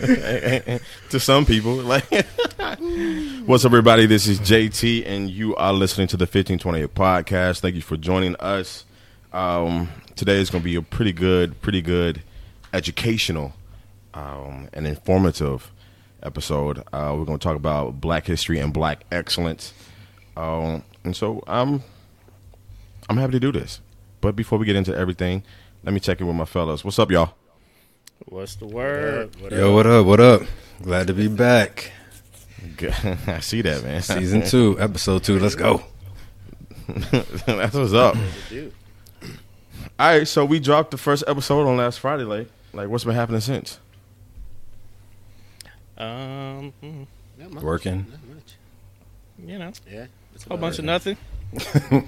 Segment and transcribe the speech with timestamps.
[1.10, 2.04] to some people, like,
[3.44, 4.06] what's up, everybody?
[4.06, 7.60] This is JT, and you are listening to the 1528 podcast.
[7.60, 8.86] Thank you for joining us.
[9.34, 12.22] Um, today is going to be a pretty good, pretty good
[12.72, 13.52] educational
[14.14, 15.70] um, and informative
[16.22, 16.78] episode.
[16.94, 19.74] Uh, we're going to talk about Black history and Black excellence,
[20.34, 21.82] um, and so I'm
[23.10, 23.82] I'm happy to do this.
[24.22, 25.42] But before we get into everything,
[25.84, 26.86] let me check in with my fellas.
[26.86, 27.34] What's up, y'all?
[28.26, 29.34] What's the word?
[29.50, 30.06] Yo, what up?
[30.06, 30.42] What up?
[30.82, 31.90] Glad to be back.
[33.26, 34.02] I see that, man.
[34.02, 35.38] Season two, episode two.
[35.38, 35.82] Let's go.
[36.88, 38.16] That's what's up.
[39.98, 42.24] All right, so we dropped the first episode on last Friday.
[42.24, 43.78] Like, like what's been happening since?
[45.96, 47.06] Um, mm,
[47.38, 47.62] Not much.
[47.62, 48.06] Working.
[48.10, 48.54] Not much.
[49.46, 50.06] you know, Yeah.
[50.46, 50.78] A whole bunch it.
[50.80, 51.16] of nothing.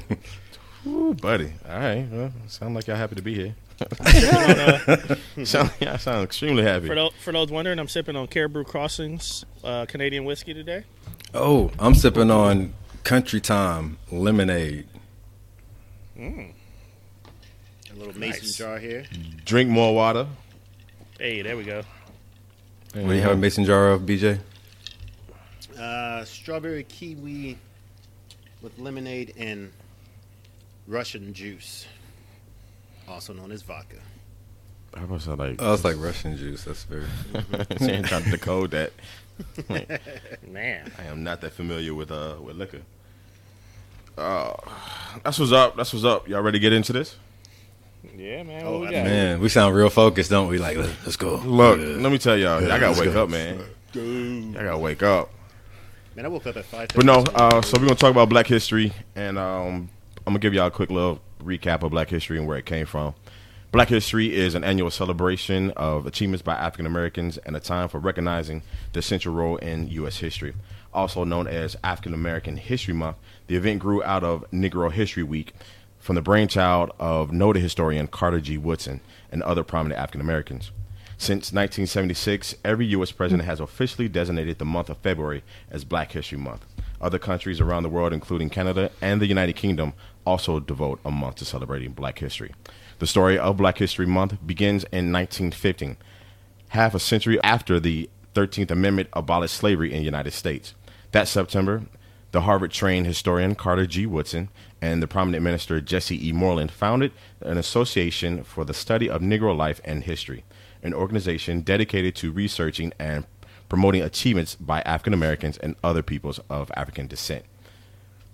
[0.86, 1.52] Ooh, buddy.
[1.68, 2.06] All right.
[2.10, 3.54] Well, sound like y'all happy to be here.
[5.44, 6.86] sound, yeah, I sound extremely happy.
[6.86, 10.84] for, those, for those wondering, I'm sipping on Caribou Crossings uh, Canadian whiskey today.
[11.34, 14.86] Oh, I'm sipping on Country Time lemonade.
[16.18, 16.52] A
[17.96, 18.56] little mason Nice.
[18.56, 19.04] jar here.
[19.44, 20.26] Drink more water.
[21.18, 21.82] Hey, there we go.
[22.94, 24.38] What do you have a mason jar of, BJ?
[25.78, 27.58] Uh, strawberry kiwi
[28.60, 29.72] with lemonade and
[30.86, 31.86] Russian juice,
[33.12, 33.96] also known as vodka.
[34.94, 36.64] I was like, Oh, it's like Russian juice.
[36.64, 37.06] That's very.
[37.78, 38.92] saying trying to decode that.
[40.46, 42.82] Man, I am not that familiar with uh with liquor.
[44.16, 44.54] Uh,
[45.24, 45.76] that's what's up.
[45.76, 46.28] That's what's up.
[46.28, 47.16] Y'all ready to get into this?
[48.14, 48.62] yeah, man.
[48.66, 50.58] Oh, we Man, we sound real focused, don't we?
[50.58, 51.36] Like, let's, let's go.
[51.36, 51.86] Look, Yeah.
[51.86, 52.60] let me tell y'all.
[52.60, 53.22] Y'all gotta wake go.
[53.22, 53.58] up, man.
[53.94, 55.30] Y'all gotta wake up.
[56.14, 56.88] Man, I woke up at five.
[56.94, 59.88] But no, uh, so we're gonna talk about Black history, and um,
[60.26, 62.86] I'm gonna give y'all a quick little recap of Black history and where it came
[62.86, 63.14] from.
[63.72, 67.98] Black History is an annual celebration of achievements by African Americans and a time for
[67.98, 70.18] recognizing their central role in U.S.
[70.18, 70.52] history.
[70.92, 73.16] Also known as African American History Month,
[73.46, 75.54] the event grew out of Negro History Week
[75.98, 78.58] from the brainchild of noted historian Carter G.
[78.58, 79.00] Woodson
[79.30, 80.70] and other prominent African Americans.
[81.16, 83.10] Since 1976, every U.S.
[83.10, 86.66] president has officially designated the month of February as Black History Month.
[87.02, 89.92] Other countries around the world, including Canada and the United Kingdom,
[90.24, 92.54] also devote a month to celebrating Black history.
[93.00, 95.96] The story of Black History Month begins in 1915,
[96.68, 100.74] half a century after the 13th Amendment abolished slavery in the United States.
[101.10, 101.82] That September,
[102.30, 104.06] the Harvard trained historian Carter G.
[104.06, 104.48] Woodson
[104.80, 106.32] and the prominent minister Jesse E.
[106.32, 110.44] Moorland founded an association for the study of Negro life and history,
[110.82, 113.26] an organization dedicated to researching and
[113.72, 117.42] promoting achievements by African Americans and other peoples of African descent.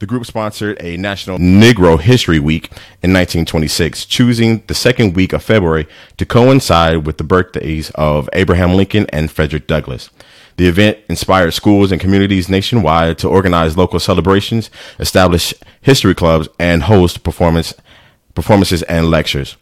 [0.00, 2.65] The group sponsored a National Negro History Week
[3.04, 8.75] in 1926, choosing the second week of February to coincide with the birthdays of Abraham
[8.75, 10.10] Lincoln and Frederick Douglass.
[10.56, 16.82] The event inspired schools and communities nationwide to organize local celebrations, establish history clubs, and
[16.82, 17.75] host performance,
[18.34, 19.56] performances and lectures.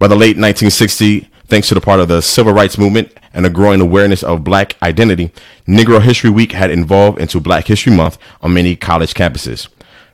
[0.00, 3.50] By the late 1960s, thanks to the part of the civil rights movement and a
[3.50, 5.30] growing awareness of black identity,
[5.66, 9.68] Negro History Week had evolved into Black History Month on many college campuses.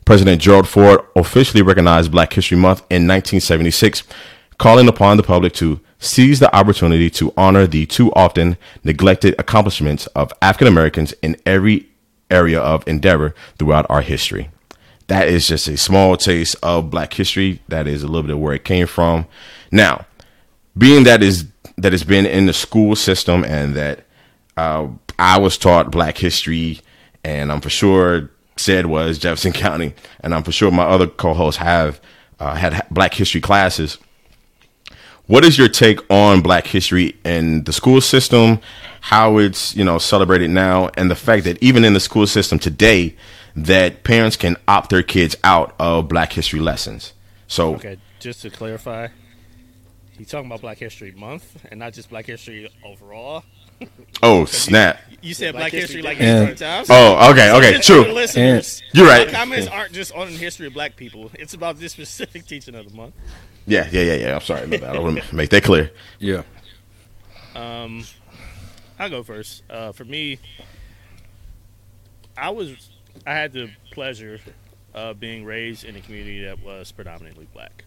[0.05, 4.03] President Gerald Ford officially recognized Black History Month in 1976,
[4.59, 10.07] calling upon the public to seize the opportunity to honor the too often neglected accomplishments
[10.09, 11.89] of African Americans in every
[12.31, 14.51] area of endeavor throughout our history.
[15.07, 17.61] That is just a small taste of black history.
[17.69, 19.27] That is a little bit of where it came from.
[19.71, 20.07] Now
[20.77, 21.47] being that is
[21.77, 24.05] that has been in the school system and that
[24.57, 24.87] uh,
[25.19, 26.81] i was taught black history
[27.25, 31.59] and i'm for sure said was jefferson county and i'm for sure my other co-hosts
[31.59, 32.01] have
[32.43, 33.99] uh, had black history classes.
[35.27, 38.61] What is your take on black history in the school system
[39.01, 42.59] how it's you know celebrated now and the fact that even in the school system
[42.59, 43.17] today
[43.55, 47.13] that parents can opt their kids out of black history lessons?
[47.47, 49.09] So Okay, just to clarify,
[50.19, 53.45] he's talking about Black History Month and not just Black History overall.
[54.23, 56.51] oh snap You said Black Black, History History like Day.
[56.53, 56.87] eight times.
[56.91, 59.27] oh okay okay Just for the true listeners, You're right.
[59.27, 61.31] our comments aren't just on the history of Black people.
[61.35, 63.15] It's about this specific teaching of the month.
[63.67, 66.43] yeah yeah yeah yeah i'm sorry about that i want to make that clear Yeah.
[67.55, 68.05] Um,
[68.99, 69.63] I'll go first.
[69.69, 70.39] Uh, for me,
[72.37, 72.89] I was
[73.27, 74.41] I had the pleasure
[74.95, 77.85] of being raised in a community that was predominantly black.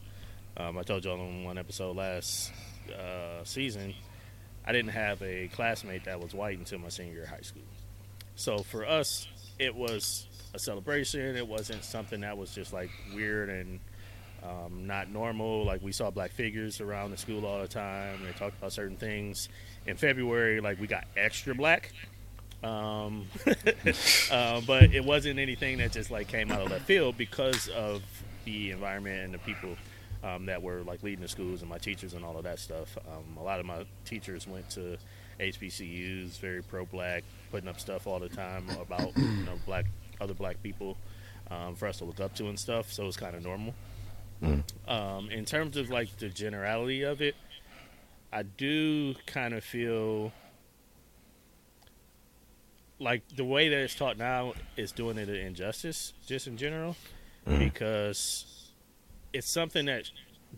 [0.58, 2.52] Um, I told y'all on one episode last
[2.90, 3.94] uh, season,
[4.66, 7.64] I didn't have a classmate that was white until my senior year of high school.
[8.36, 9.28] So for us,
[9.60, 11.36] it was a celebration.
[11.36, 13.80] It wasn't something that was just like weird and
[14.44, 15.66] um, not normal.
[15.66, 18.20] Like we saw black figures around the school all the time.
[18.26, 19.50] They talked about certain things.
[19.88, 21.92] In February, like we got extra black.
[22.64, 23.28] Um,
[24.32, 28.02] uh, but it wasn't anything that just like came out of left field because of
[28.46, 29.76] the environment and the people
[30.26, 32.98] um, that were like leading the schools and my teachers and all of that stuff.
[33.08, 34.98] Um, a lot of my teachers went to
[35.40, 39.86] HBCUs, very pro-black, putting up stuff all the time about you know black
[40.20, 40.98] other black people
[41.52, 42.92] um, for us to look up to and stuff.
[42.92, 43.74] So it's kind of normal.
[44.88, 47.36] Um, in terms of like the generality of it,
[48.34, 50.34] I do kind of feel
[53.00, 56.96] like the way that it's taught now is doing it an injustice, just in general,
[57.46, 58.55] because
[59.36, 60.10] it's something that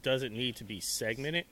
[0.03, 1.45] doesn't need to be segmented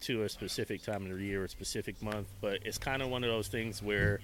[0.00, 3.08] to a specific time of the year or a specific month, but it's kind of
[3.08, 4.20] one of those things where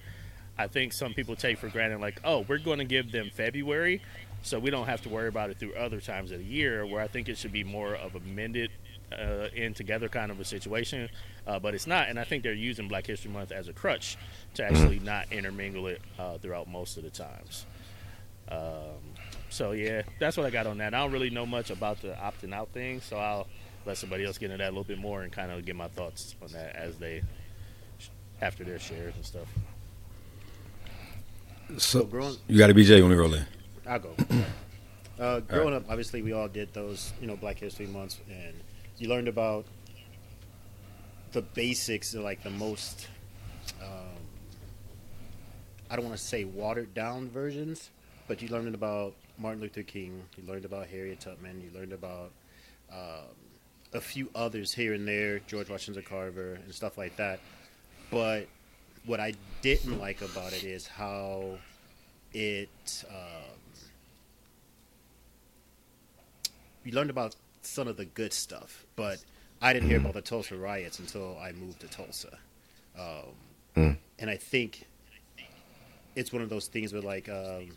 [0.57, 4.01] I think some people take for granted, like, oh, we're going to give them February,
[4.41, 6.85] so we don't have to worry about it through other times of the year.
[6.85, 8.71] Where I think it should be more of a mended
[9.11, 11.07] uh, in together kind of a situation,
[11.47, 12.09] uh, but it's not.
[12.09, 14.17] And I think they're using Black History Month as a crutch
[14.55, 17.65] to actually not intermingle it uh, throughout most of the times.
[18.49, 19.15] Um,
[19.49, 20.93] so yeah, that's what I got on that.
[20.93, 23.47] I don't really know much about the opting out thing, so I'll
[23.85, 25.87] let somebody else get into that a little bit more and kind of get my
[25.87, 27.21] thoughts on that as they
[28.41, 29.47] after their shares and stuff.
[31.77, 33.45] So growing- you got a BJ when we roll in.
[33.85, 34.15] I'll go.
[35.19, 38.53] Uh, growing up, obviously, we all did those, you know, Black History Months, and
[38.99, 39.65] you learned about
[41.33, 43.09] the basics, like the most,
[43.83, 44.15] um,
[45.89, 47.89] I don't want to say watered down versions,
[48.29, 52.31] but you learned about Martin Luther King, you learned about Harriet Tubman, you learned about
[52.91, 53.35] um,
[53.93, 57.39] a few others here and there, George Washington Carver, and stuff like that.
[58.11, 58.47] But
[59.05, 61.57] what I didn't like about it is how
[62.33, 63.03] it.
[63.09, 63.59] Um,
[66.83, 69.23] you learned about some of the good stuff, but
[69.61, 72.37] I didn't hear about the Tulsa riots until I moved to Tulsa.
[72.97, 74.85] Um, And I think
[76.15, 77.69] it's one of those things where, like, um,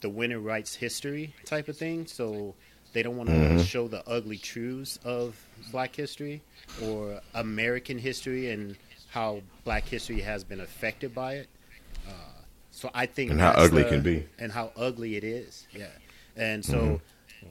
[0.00, 2.06] the winner writes history type of thing.
[2.06, 2.54] So
[2.92, 5.36] they don't want to show the ugly truths of
[5.70, 6.42] black history
[6.82, 8.76] or American history and
[9.10, 11.48] how black history has been affected by it.
[12.08, 12.12] Uh,
[12.70, 14.26] so I think And how ugly it the- can be.
[14.38, 15.66] and how ugly it is.
[15.72, 15.86] Yeah,
[16.36, 17.00] and so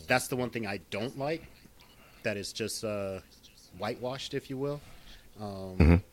[0.07, 1.43] that's the one thing I don't like.
[2.23, 3.19] That is just uh,
[3.77, 4.81] whitewashed, if you will.
[5.39, 6.03] Um,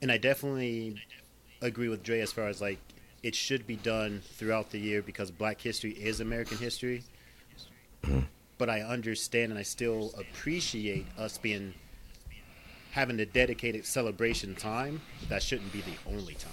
[0.00, 1.02] And I definitely
[1.60, 2.78] agree with Dre as far as like
[3.22, 7.02] it should be done throughout the year because Black History is American history.
[8.58, 11.74] But I understand and I still appreciate us being
[12.92, 15.00] having a dedicated celebration time.
[15.28, 16.52] That shouldn't be the only time.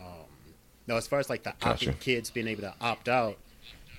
[0.00, 0.54] Um,
[0.86, 1.92] now, as far as like the Gotcha.
[1.94, 3.36] kids being able to opt out,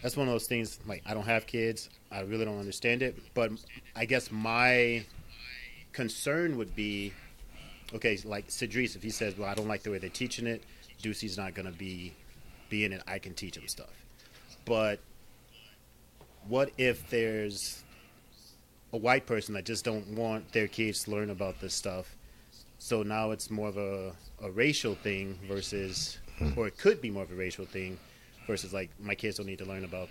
[0.01, 0.79] that's one of those things.
[0.87, 3.17] Like I don't have kids, I really don't understand it.
[3.33, 3.51] But
[3.95, 5.05] I guess my
[5.91, 7.13] concern would be,
[7.93, 10.63] okay, like Cedric, if he says, "Well, I don't like the way they're teaching it,"
[11.01, 12.13] Deucey's not going to be
[12.69, 13.01] be in it.
[13.07, 13.89] I can teach him stuff.
[14.65, 14.99] But
[16.47, 17.83] what if there's
[18.93, 22.15] a white person that just don't want their kids to learn about this stuff?
[22.77, 26.51] So now it's more of a, a racial thing versus, hmm.
[26.55, 27.99] or it could be more of a racial thing
[28.47, 30.09] versus like my kids don't need to learn about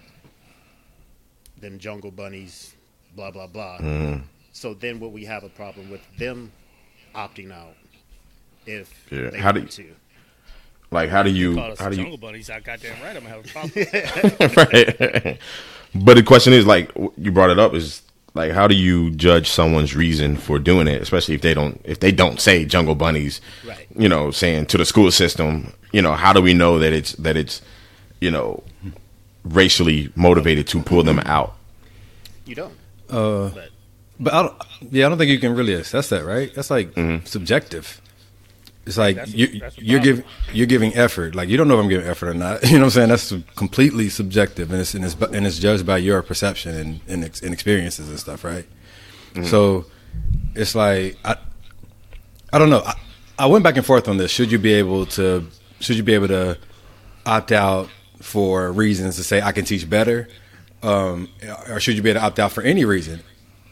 [1.61, 2.75] them jungle bunnies,
[3.17, 3.79] blah blah blah.
[3.79, 4.17] Hmm.
[4.53, 6.53] So then, what we have a problem with them
[7.15, 7.75] opting out
[8.67, 9.95] if Yeah, they how do want to.
[10.91, 11.55] Like, how do you?
[11.55, 12.03] Call How do you?
[12.03, 12.19] jungle you?
[12.19, 12.51] bunnies.
[12.51, 13.17] I goddamn right.
[13.17, 14.97] I'm gonna have a problem.
[15.29, 15.39] right.
[15.95, 18.03] But the question is, like, you brought it up is
[18.35, 22.01] like, how do you judge someone's reason for doing it, especially if they don't if
[22.01, 23.87] they don't say jungle bunnies, Right.
[23.97, 27.13] You know, saying to the school system, you know, how do we know that it's
[27.15, 27.61] that it's,
[28.21, 28.63] you know,
[29.45, 31.55] racially motivated to pull them out?
[32.47, 32.75] You don't.
[33.11, 33.69] Uh, But
[34.21, 34.55] but I don't,
[34.91, 36.53] yeah, I don't think you can really assess that, right?
[36.55, 36.93] That's like
[37.25, 38.01] subjective.
[38.89, 41.35] It's like That's- you, that's you're giving you're giving effort.
[41.35, 42.63] Like you don't know if I'm giving effort or not.
[42.71, 43.09] You know what I'm saying?
[43.11, 47.25] That's completely subjective, and it's and it's, and it's judged by your perception and and,
[47.25, 48.67] ex, and experiences and stuff, right?
[49.45, 49.85] So
[50.55, 51.37] it's like I
[52.53, 52.83] I don't know.
[52.85, 52.95] I,
[53.41, 54.31] I went back and forth on this.
[54.33, 55.47] Should you be able to
[55.81, 56.59] should you be able to
[57.27, 57.89] opt out
[58.23, 60.29] for reasons to say I can teach better,
[60.83, 61.29] um,
[61.69, 63.21] or should you be able to opt out for any reason?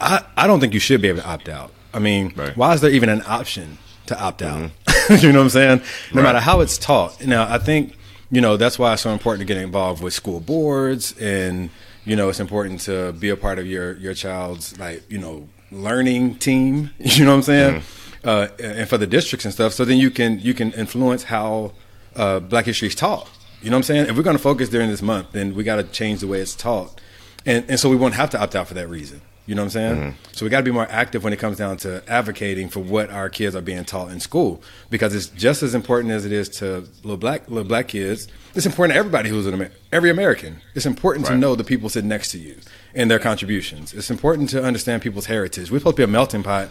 [0.01, 1.73] I, I don't think you should be able to opt out.
[1.95, 2.55] I mean, Right.
[2.57, 4.71] why is there even an option to opt out?
[5.23, 5.83] you know what I'm saying?
[6.15, 7.25] No matter how it's taught.
[7.25, 7.97] Now, I think
[8.31, 11.71] you know that's why it's so important to get involved with school boards, and
[12.05, 15.49] you know it's important to be a part of your your child's like you know
[15.71, 16.91] learning team.
[16.99, 17.83] You know what I'm saying?
[18.25, 21.73] Uh, and for the districts and stuff, so then you can you can influence how
[22.17, 23.29] uh, Black History is taught.
[23.63, 24.07] You know what I'm saying?
[24.09, 26.41] If we're going to focus during this month, then we got to change the way
[26.41, 27.01] it's taught
[27.47, 29.23] and and so we won't have to opt out for that reason.
[29.47, 29.97] You know what I'm saying?
[29.97, 30.33] Mm-hmm.
[30.33, 33.11] So we got to be more active when it comes down to advocating for what
[33.11, 34.61] our kids are being taught in school,
[34.91, 38.27] because it's just as important as it is to little black little black kids.
[38.55, 40.61] It's important to everybody who's an Amer- every American.
[40.75, 42.57] It's important to know the people sitting next to you
[42.95, 43.95] and their contributions.
[43.95, 45.71] It's important to understand people's heritage.
[45.71, 46.69] We're supposed to be a melting pot,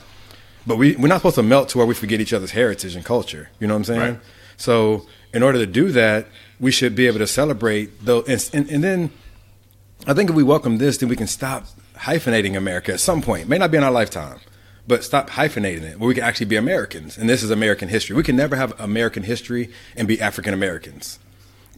[0.67, 3.05] but we we're not supposed to melt to where we forget each other's heritage and
[3.05, 3.49] culture.
[3.59, 4.13] You know what I'm saying?
[4.15, 4.19] Right.
[4.57, 6.27] So in order to do that,
[6.59, 9.11] we should be able to celebrate though, and, and, and then
[10.07, 13.47] I think if we welcome this, then we can stop hyphenating America at some point.
[13.47, 14.39] May not be in our lifetime,
[14.87, 17.17] but stop hyphenating it where we can actually be Americans.
[17.17, 18.15] And this is American history.
[18.15, 21.19] We can never have American history and be African Americans.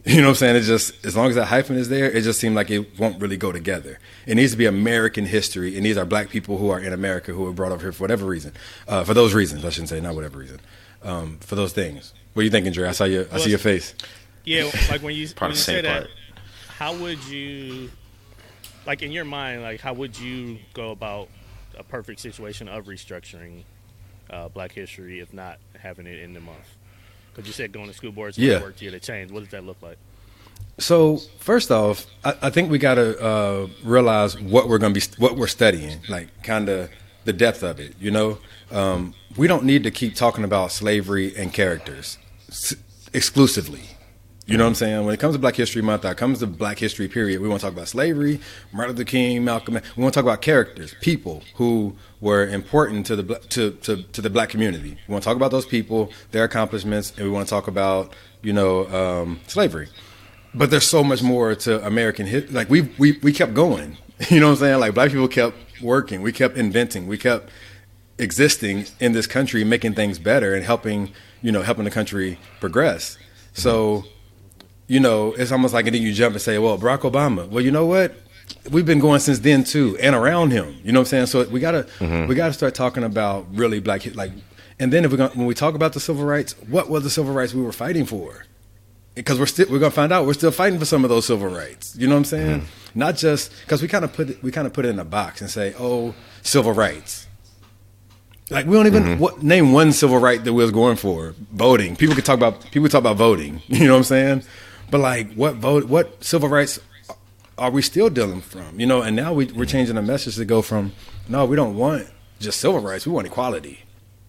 [0.04, 0.56] You know what I'm saying?
[0.56, 3.20] It just as long as that hyphen is there, it just seems like it won't
[3.20, 3.98] really go together.
[4.26, 7.32] It needs to be American history, and these are black people who are in America
[7.32, 8.52] who were brought over here for whatever reason,
[8.86, 9.64] uh, for those reasons.
[9.66, 10.60] I shouldn't say not whatever reason,
[11.02, 12.14] um, for those things.
[12.32, 12.88] What are you thinking, Dre?
[12.88, 13.92] I saw your I see your face.
[14.44, 16.06] Yeah, like when you, Part when you say same that,
[16.68, 17.90] how would you,
[18.88, 21.28] like in your mind, like how would you go about
[21.78, 23.62] a perfect situation of restructuring
[24.30, 26.66] uh, Black History if not having it in the month?
[27.30, 28.60] Because you said going to school boards Yeah.
[28.62, 29.30] work to get a change.
[29.30, 29.98] What does that look like?
[30.78, 35.00] So first off, I, I think we got to uh, realize what we're going to
[35.00, 36.90] be, what we're studying, like kind of
[37.24, 37.94] the depth of it.
[38.00, 38.38] You know,
[38.72, 42.16] um, we don't need to keep talking about slavery and characters
[42.48, 42.74] s-
[43.12, 43.82] exclusively.
[44.48, 45.04] You know what I'm saying?
[45.04, 47.48] When it comes to Black History Month, when it comes to Black History period, we
[47.48, 48.40] want to talk about slavery,
[48.72, 49.74] Martin Luther King, Malcolm.
[49.74, 54.22] We want to talk about characters, people who were important to the to, to to
[54.22, 54.96] the Black community.
[55.06, 58.14] We want to talk about those people, their accomplishments, and we want to talk about
[58.40, 59.88] you know um, slavery.
[60.54, 62.50] But there's so much more to American history.
[62.50, 63.98] Like we we we kept going.
[64.30, 64.80] You know what I'm saying?
[64.80, 66.22] Like black people kept working.
[66.22, 67.06] We kept inventing.
[67.06, 67.50] We kept
[68.18, 73.16] existing in this country, making things better and helping you know helping the country progress.
[73.52, 74.04] So
[74.88, 77.48] you know it's almost like and then you jump and say, well, Barack Obama.
[77.48, 78.14] Well, you know what?
[78.70, 80.76] We've been going since then too, and around him.
[80.82, 81.26] You know what I'm saying?
[81.26, 82.26] So we gotta mm-hmm.
[82.26, 84.32] we gotta start talking about really black like.
[84.80, 87.10] And then if we're gonna, when we talk about the civil rights, what were the
[87.10, 88.44] civil rights we were fighting for?
[89.18, 91.48] because we're still we're gonna find out we're still fighting for some of those civil
[91.48, 91.96] rights.
[91.96, 92.60] You know what I'm saying?
[92.60, 92.98] Mm-hmm.
[92.98, 95.04] Not just because we kind of put it, we kind of put it in a
[95.04, 97.26] box and say, oh, civil rights.
[98.50, 99.20] Like we don't even mm-hmm.
[99.20, 101.96] what, name one civil right that we was going for voting.
[101.96, 103.60] People could talk about people talk about voting.
[103.68, 104.42] You know what I'm saying?
[104.90, 105.84] But like, what vote?
[105.84, 106.80] What civil rights
[107.56, 108.78] are we still dealing from?
[108.80, 109.64] You know, and now we, we're mm-hmm.
[109.64, 110.92] changing the message to go from
[111.28, 112.08] no, we don't want
[112.40, 113.06] just civil rights.
[113.06, 113.80] We want equality.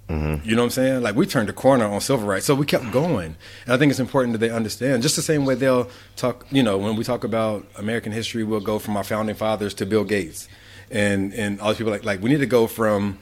[0.10, 0.48] Mm-hmm.
[0.48, 1.04] You know what I'm saying?
[1.04, 3.36] Like we turned a corner on civil rights, so we kept going.
[3.66, 5.04] And I think it's important that they understand.
[5.04, 6.48] Just the same way they'll talk.
[6.52, 9.86] You know, when we talk about American history, we'll go from our founding fathers to
[9.86, 10.50] Bill Gates,
[10.90, 13.20] and and all these people like like we need to go from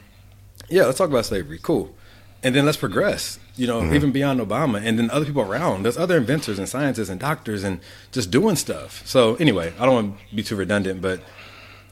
[0.70, 1.60] yeah, let's talk about slavery.
[1.62, 1.94] Cool.
[2.48, 5.84] And then let's progress, you know, even beyond Obama and then other people around.
[5.84, 7.82] There's other inventors and scientists and doctors and
[8.13, 9.06] just doing stuff.
[9.06, 11.20] So anyway, I don't want to be too redundant, but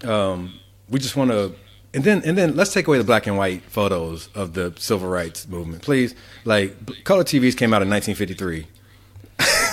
[0.09, 0.57] um,
[0.89, 1.53] we just want to
[1.93, 5.09] and then and then let's take away the black and white photos of the civil
[5.09, 5.81] rights movement.
[5.81, 6.15] Please.
[6.45, 8.65] Like color TVs came out in 1953.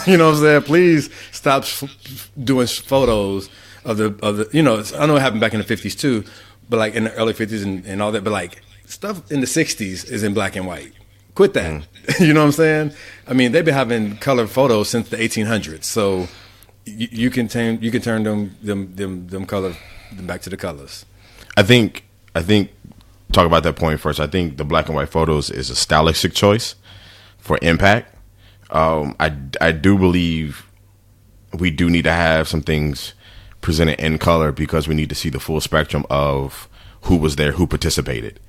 [0.10, 0.62] you know what I'm saying?
[0.62, 3.48] Please stop f- doing photos
[3.84, 4.48] of the of the.
[4.52, 6.24] You know, I know it happened back in the 50s too,
[6.68, 8.24] but like in the early 50s and, and all that.
[8.24, 8.62] But like
[8.92, 10.92] stuff in the 60s is in black and white.
[11.34, 11.86] Quit that.
[12.20, 12.92] you know what I'm saying?
[13.26, 15.84] I mean, they've been having color photos since the 1800s.
[15.84, 16.28] So
[16.84, 19.74] you, you can turn you can turn them them them them color
[20.14, 21.06] them back to the colors.
[21.56, 22.70] I think I think
[23.32, 24.20] talk about that point first.
[24.20, 26.74] I think the black and white photos is a stylistic choice
[27.38, 28.14] for impact.
[28.70, 30.66] Um, I I do believe
[31.58, 33.14] we do need to have some things
[33.60, 36.68] presented in color because we need to see the full spectrum of
[37.02, 38.40] who was there, who participated,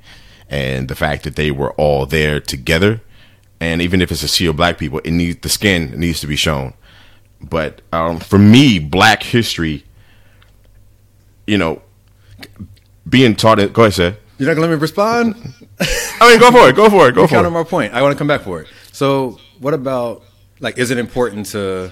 [0.54, 3.02] and the fact that they were all there together.
[3.60, 6.28] And even if it's a sea of black people, it needs the skin needs to
[6.28, 6.76] be shown.
[7.42, 9.84] But um, for me, Black history,
[11.48, 11.82] you know,
[13.10, 13.74] being taught it.
[13.74, 14.18] Go ahead, say.
[14.38, 15.36] You're not gonna let me respond?
[16.22, 16.76] I mean, go for it.
[16.76, 17.16] Go for it.
[17.16, 17.52] Go for counter it.
[17.52, 17.94] my point.
[17.94, 18.68] I want to come back for it.
[18.92, 20.24] So, what about
[20.60, 20.78] like?
[20.78, 21.92] Is it important to,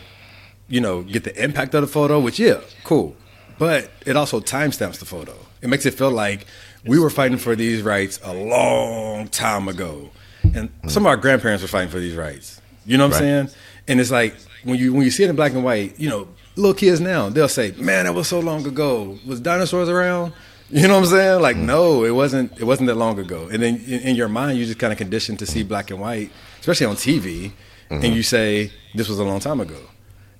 [0.67, 2.19] you know, get the impact of the photo?
[2.19, 3.15] Which, yeah, cool,
[3.57, 5.35] but it also timestamps the photo.
[5.61, 6.45] It makes it feel like
[6.85, 10.09] we were fighting for these rights a long time ago,
[10.55, 12.61] and some of our grandparents were fighting for these rights.
[12.85, 13.47] You know what I'm Right.
[13.47, 13.49] saying?
[13.87, 16.27] And it's like when you when you see it in black and white, you know,
[16.55, 19.17] little kids now they'll say, "Man, that was so long ago.
[19.25, 20.33] Was dinosaurs around?"
[20.69, 21.41] You know what I'm saying?
[21.41, 21.65] Like, mm.
[21.65, 22.57] no, it wasn't.
[22.59, 23.49] It wasn't that long ago.
[23.51, 25.99] And then in, in your mind, you just kind of conditioned to see black and
[25.99, 27.51] white, especially on TV,
[27.89, 28.13] and mm-hmm.
[28.13, 29.75] you say this was a long time ago,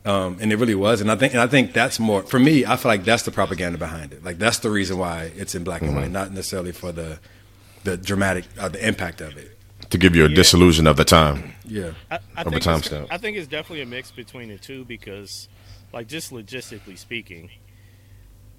[0.06, 1.02] um, and it really was.
[1.02, 2.66] And I think, and I think that's more for me.
[2.66, 4.24] I feel like that's the propaganda behind it.
[4.24, 7.20] Like that's the reason why it's in black and white, not necessarily for the
[7.84, 9.58] the dramatic, uh, the impact of it.
[9.90, 11.54] to give you a disillusion of the time.
[11.66, 13.08] Yeah, I, I Of a think it's- timestamp.
[13.10, 15.50] I think it's definitely a mix between the two because,
[15.92, 17.50] like, just logistically speaking,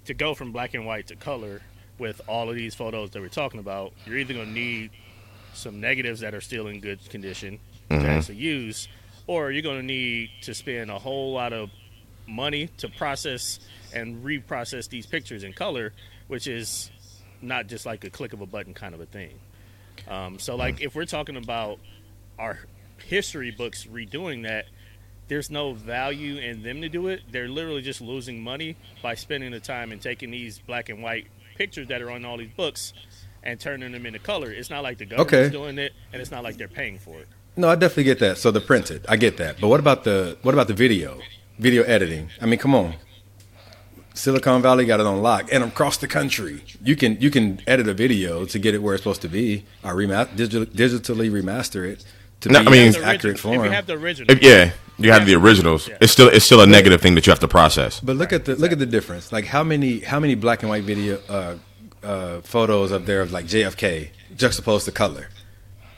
[0.05, 1.61] to go from black and white to color
[1.97, 4.91] with all of these photos that we're talking about, you're either going to need
[5.53, 7.59] some negatives that are still in good condition
[7.89, 8.87] to actually use,
[9.27, 11.69] or you're going to need to spend a whole lot of
[12.27, 13.59] money to process
[13.93, 15.93] and reprocess these pictures in color,
[16.27, 16.89] which is
[17.41, 19.39] not just like a click of a button kind of a thing.
[20.07, 21.79] Um, so, like, if we're talking about
[22.39, 22.59] our
[23.05, 24.65] history books redoing that,
[25.27, 27.21] there's no value in them to do it.
[27.31, 31.27] They're literally just losing money by spending the time and taking these black and white
[31.55, 32.93] pictures that are on all these books
[33.43, 34.51] and turning them into color.
[34.51, 35.49] It's not like the government's Okay.
[35.49, 37.27] doing it, and it's not like they're paying for it.
[37.55, 38.37] No, I definitely get that.
[38.37, 39.61] So the printed, I get that.
[39.61, 41.19] But what about the what about the video,
[41.59, 42.29] video editing?
[42.41, 42.95] I mean, come on.
[44.15, 47.87] Silicon Valley got it on lock, and across the country, you can you can edit
[47.87, 51.87] a video to get it where it's supposed to be, or rema- digital, digitally remaster
[51.87, 52.05] it
[52.41, 54.31] to No, be I mean- in The its origi- accurate If you have the original,
[54.35, 55.87] If, yeah, you have the originals.
[55.87, 55.97] Yeah.
[55.99, 57.99] It's still it's still a negative thing that you have to process.
[58.01, 59.31] But look at the look at the difference.
[59.31, 61.55] Like how many how many black and white video uh,
[62.03, 65.29] uh, photos up there of like JFK juxtaposed to color.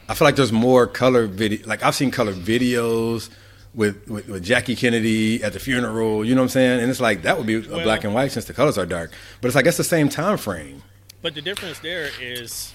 [0.08, 1.66] I feel like there's more color video.
[1.68, 3.30] Like I've seen color videos
[3.74, 6.24] with, with with Jackie Kennedy at the funeral.
[6.24, 6.82] You know what I'm saying?
[6.82, 8.86] And it's like that would be a Well- black and white since the colors are
[8.86, 9.12] dark.
[9.42, 10.84] But it's like that's the same time frame.
[11.22, 12.72] But the difference there is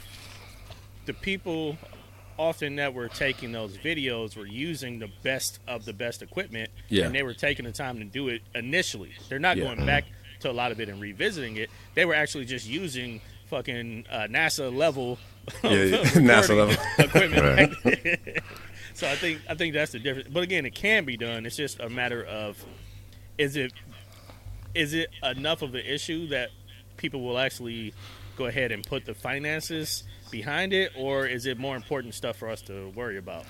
[1.06, 1.78] the people
[2.36, 7.04] often that were taking those videos were using the best of the best equipment Yeah.
[7.04, 9.12] and they were taking the time to do it initially.
[9.28, 9.64] They're not Yeah.
[9.64, 10.04] going back
[10.40, 11.68] to a lot of it and revisiting it.
[11.94, 13.20] They were actually just using
[13.50, 15.18] fucking uh, NASA level
[15.64, 15.70] Yeah.
[16.14, 16.76] NASA level.
[16.98, 17.74] equipment.
[17.84, 18.42] Right.
[18.94, 20.28] so I think I think that's the difference.
[20.28, 21.46] But again, it can be done.
[21.46, 22.64] It's just a matter of
[23.38, 23.72] is it
[24.74, 26.50] is it enough of an issue that
[26.96, 27.94] people will actually
[28.36, 32.48] go ahead and put the finances behind it, or is it more important stuff for
[32.48, 33.44] us to worry about?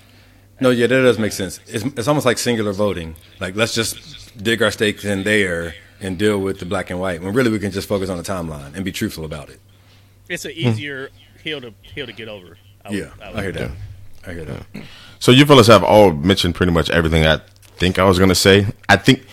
[0.59, 1.59] No, yeah, that does make sense.
[1.67, 3.15] It's, it's almost like singular voting.
[3.39, 7.21] Like let's just dig our stakes in there and deal with the black and white.
[7.21, 9.59] When really we can just focus on the timeline and be truthful about it.
[10.29, 10.67] It's an hmm.
[10.67, 11.09] easier
[11.43, 12.57] hill to hill to get over.
[12.85, 13.71] I would- Yeah, would I hear that.
[14.27, 14.65] I hear that.
[15.19, 17.39] So you fellas have all mentioned pretty much everything I
[17.77, 18.67] think I was gonna say.
[18.89, 19.25] I think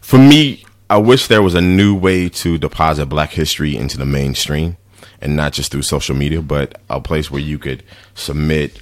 [0.00, 4.06] for me, I wish there was a new way to deposit Black history into the
[4.06, 4.76] mainstream,
[5.20, 7.82] and not just through social media, but a place where you could
[8.14, 8.80] submit.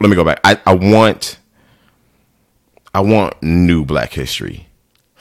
[0.00, 0.40] Let me go back.
[0.42, 1.38] I, I want,
[2.94, 4.66] I want new Black history,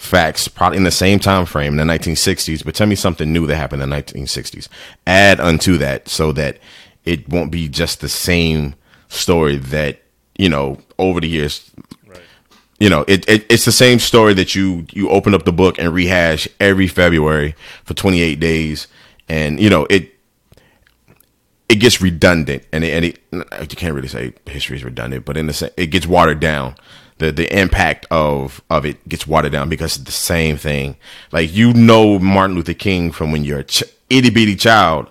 [0.02, 2.66] facts, probably in the same time frame in the 1960s.
[2.66, 4.68] But tell me something new that happened in the 1960s.
[5.06, 6.58] Add unto that so that
[7.06, 8.76] it won't be just the same
[9.10, 10.02] story that
[10.38, 11.70] you know over the years
[12.08, 12.20] Right.
[12.80, 15.78] you know, it, it it's the same story that you you open up the book
[15.78, 18.88] and rehash every February for 28 days,
[19.30, 20.16] and you know it
[21.70, 25.38] it gets redundant, and it, and it you can't really say history is redundant, but
[25.38, 26.76] in the it gets watered down.
[27.22, 30.98] The the impact of of it gets watered down because it's the same thing.
[31.32, 35.08] Like you know Martin Luther King from when you're a ch- itty bitty child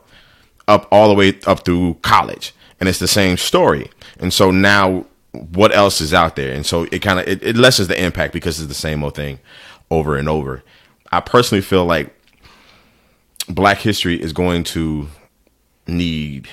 [0.67, 2.53] up all the way up through college.
[2.81, 3.93] And it's the same story.
[4.19, 5.07] And so now
[5.53, 6.53] what else is out there?
[6.53, 9.15] And so it kind of it, it lessens the impact because it's the same old
[9.15, 9.39] thing
[9.89, 10.65] over and over.
[11.13, 12.13] I personally feel like
[13.49, 15.07] black history is going to
[15.87, 16.49] need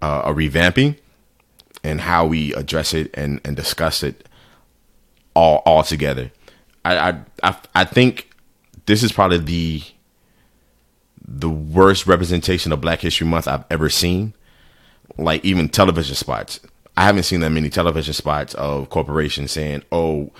[0.00, 0.98] uh, a revamping
[1.84, 4.28] and how we address it and, and discuss it
[5.34, 6.30] all all together
[6.84, 8.32] I, I i i think
[8.86, 9.82] this is probably the
[11.26, 14.34] the worst representation of Black History Month I've ever seen.
[15.18, 16.60] Like even television spots.
[16.96, 20.30] I haven't seen that many television spots of corporations saying, "Oh,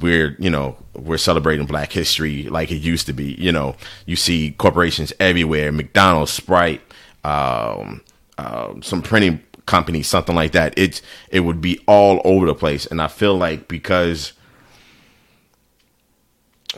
[0.00, 3.76] we're you know we're celebrating Black History like it used to be." You know,
[4.06, 6.80] you see corporations everywhere: McDonald's, Sprite,
[7.22, 8.02] um,
[8.38, 10.76] uh, some printing company, something like that.
[10.78, 11.00] It
[11.30, 14.32] it would be all over the place, and I feel like because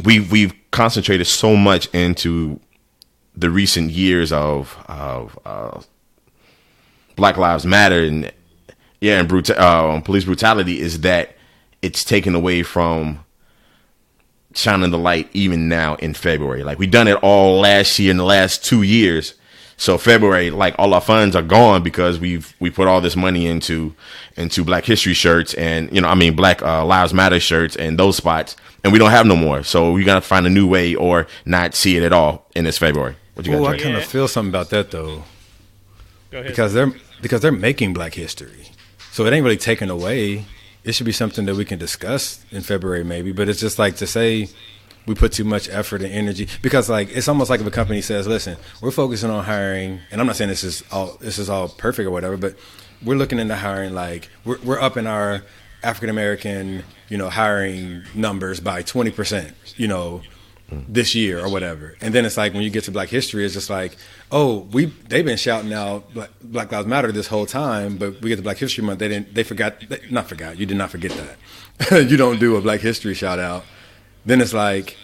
[0.04, 2.60] we we've concentrated so much into
[3.34, 5.80] the recent years of of uh,
[7.16, 8.32] Black Lives Matter and
[9.00, 11.36] yeah, and bruta- uh, police brutality is that
[11.82, 13.24] it's taken away from
[14.54, 16.64] shining the light even now in February.
[16.64, 19.34] Like we done it all last year in the last two years.
[19.78, 23.46] So February, like all our funds are gone because we've we put all this money
[23.46, 23.94] into
[24.36, 27.98] into Black History shirts and you know I mean Black uh, Lives Matter shirts and
[27.98, 29.62] those spots, and we don't have no more.
[29.62, 32.78] So we gotta find a new way or not see it at all in this
[32.78, 33.16] February.
[33.34, 33.74] What you Oh, got?
[33.74, 34.08] I kind of Yeah.
[34.08, 35.24] feel something about that though,
[36.30, 36.48] Go ahead.
[36.50, 38.70] because they're because they're making Black history,
[39.12, 40.46] so it ain't really taken away.
[40.84, 43.32] It should be something that we can discuss in February, maybe.
[43.32, 44.48] But it's just like to say
[45.06, 48.00] we put too much effort and energy because like it's almost like if a company
[48.02, 51.48] says, "Listen, we're focusing on hiring," and I'm not saying this is all this is
[51.48, 52.56] all perfect or whatever, but
[53.04, 55.42] we're looking into hiring like we're we're up in our
[55.82, 60.22] African American you know hiring numbers by twenty percent, you know,
[60.70, 61.96] this year or whatever.
[62.00, 63.96] And then it's like when you get to Black History, it's just like,
[64.32, 68.30] oh, we they've been shouting out Black, Black Lives Matter this whole time, but we
[68.30, 70.90] get to Black History Month, they didn't, they forgot, they, not forgot, you did not
[70.90, 72.08] forget that.
[72.10, 73.64] you don't do a Black History shout out.
[74.26, 74.96] Then it's like,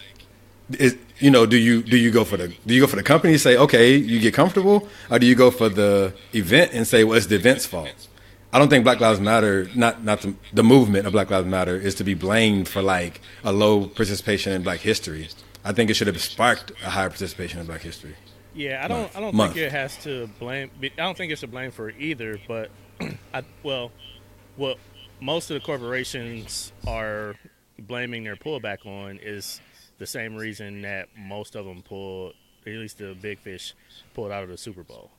[0.79, 3.03] is you know, do you do you go for the do you go for the
[3.03, 6.87] company and say, okay, you get comfortable, or do you go for the event and
[6.87, 8.09] say, well, it's the event's fault?
[8.53, 11.77] I don't think Black Lives Matter, not not the, the movement of Black Lives Matter,
[11.77, 15.29] is to be blamed for like a low participation in Black history.
[15.65, 18.17] I think it should have sparked a higher participation in Black history.
[18.55, 19.01] Yeah, I don't.
[19.03, 19.17] Month.
[19.17, 19.53] I don't Month.
[19.55, 20.71] think it has to blame.
[20.83, 22.39] I don't think it's to blame for either.
[22.49, 22.71] But
[23.33, 23.93] I, well,
[24.57, 24.77] what
[25.21, 27.37] most of the corporations are
[27.87, 29.61] blaming their pullback on is
[29.99, 32.35] the same reason that most of them pulled,
[32.66, 33.75] at least the big fish,
[34.14, 35.11] pulled out of the Super Bowl.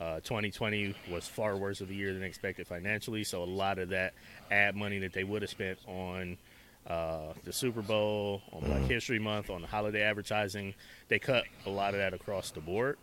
[0.00, 3.90] Uh, 2020 was far worse of a year than expected financially, so a lot of
[3.90, 4.12] that
[4.50, 6.36] ad money that they would have spent on
[6.86, 10.74] uh, the Super Bowl, on Black History Month, on the holiday advertising,
[11.08, 12.98] they cut a lot of that across the board.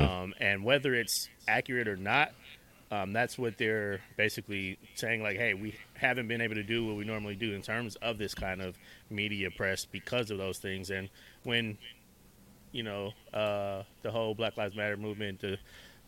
[0.00, 2.32] Um, and whether it's accurate or not,
[2.92, 5.22] um, that's what they're basically saying.
[5.22, 8.18] Like, hey, we haven't been able to do what we normally do in terms of
[8.18, 8.76] this kind of
[9.08, 10.90] media press because of those things.
[10.90, 11.08] And
[11.42, 11.78] when
[12.70, 15.58] you know uh, the whole Black Lives Matter movement, the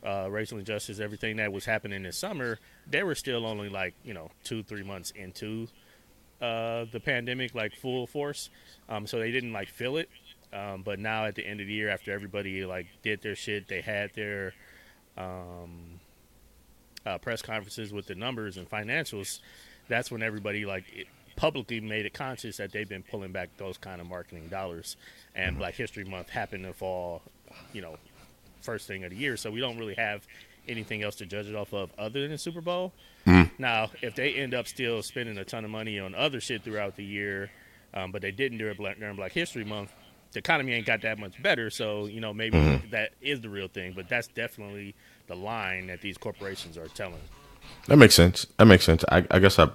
[0.06, 4.12] uh, racial injustice, everything that was happening this summer, they were still only like you
[4.12, 5.68] know two, three months into
[6.42, 8.50] uh, the pandemic, like full force.
[8.90, 10.10] Um, so they didn't like feel it.
[10.52, 13.68] Um, but now at the end of the year, after everybody like did their shit,
[13.68, 14.52] they had their
[15.16, 16.00] um,
[17.06, 19.40] uh, press conferences with the numbers and financials.
[19.88, 23.76] That's when everybody like it publicly made it conscious that they've been pulling back those
[23.76, 24.96] kind of marketing dollars.
[25.34, 27.22] And Black History Month happened to fall,
[27.72, 27.96] you know,
[28.62, 30.26] first thing of the year, so we don't really have
[30.66, 32.92] anything else to judge it off of other than the Super Bowl.
[33.58, 36.96] Now, if they end up still spending a ton of money on other shit throughout
[36.96, 37.50] the year,
[37.92, 39.92] um, but they didn't do it Black, during Black History Month,
[40.32, 41.70] the economy ain't got that much better.
[41.70, 42.58] So you know maybe
[42.90, 44.94] that is the real thing, but that's definitely
[45.26, 47.20] the line that these corporations are telling.
[47.86, 48.46] That makes sense.
[48.58, 49.04] That makes sense.
[49.10, 49.68] I, I guess I,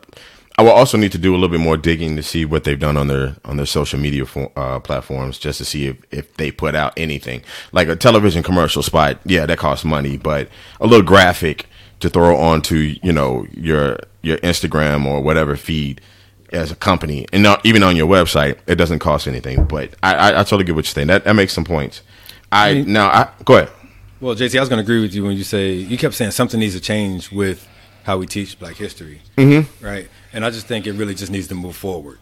[0.57, 2.79] I will also need to do a little bit more digging to see what they've
[2.79, 6.35] done on their on their social media for, uh, platforms, just to see if, if
[6.38, 9.19] they put out anything like a television commercial spot.
[9.25, 10.49] Yeah, that costs money, but
[10.81, 11.65] a little graphic
[12.01, 16.01] to throw onto you know your your Instagram or whatever feed
[16.51, 19.65] as a company, and not even on your website, it doesn't cost anything.
[19.65, 21.07] But I, I, I totally get what you're saying.
[21.07, 22.01] That that makes some points.
[22.51, 23.69] I now I go ahead.
[24.21, 26.32] Well, JT, I was going to agree with you when you say you kept saying
[26.32, 27.65] something needs to change with
[28.03, 29.86] how we teach Black history, mm-hmm.
[29.86, 30.10] right?
[30.34, 32.19] And I just think it really just needs to move forward.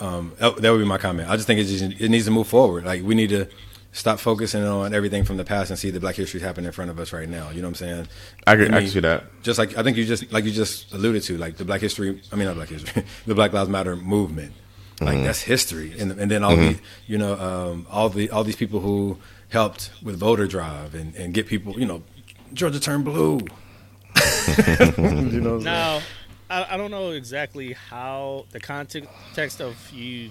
[0.00, 1.30] Um, that, that would be my comment.
[1.30, 2.84] I just think it just it needs to move forward.
[2.84, 3.48] Like we need to
[3.92, 6.90] stop focusing on everything from the past and see the Black history happen in front
[6.90, 7.50] of us right now.
[7.50, 8.08] You know what I'm saying?
[8.46, 9.24] I agree, I mean, can see that.
[9.42, 12.20] Just like I think you just like you just alluded to, like the Black history.
[12.32, 14.52] I mean, not Black history, the Black Lives Matter movement.
[15.00, 18.56] Like that's history, and and then all the you know um, all the all these
[18.56, 19.18] people who
[19.50, 22.02] helped with voter drive and, and get people you know
[22.54, 23.40] Georgia turned blue.
[24.58, 26.00] you know, Now,
[26.48, 30.30] I, I don't know exactly how the context of you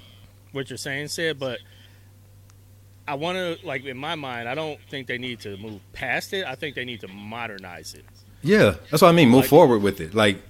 [0.51, 1.59] what you're saying said, but
[3.07, 6.33] I want to like in my mind, I don't think they need to move past
[6.33, 6.45] it.
[6.45, 8.05] I think they need to modernize it.
[8.41, 9.29] yeah, that's what I mean.
[9.29, 10.15] Move Like- forward with it.
[10.15, 10.41] Like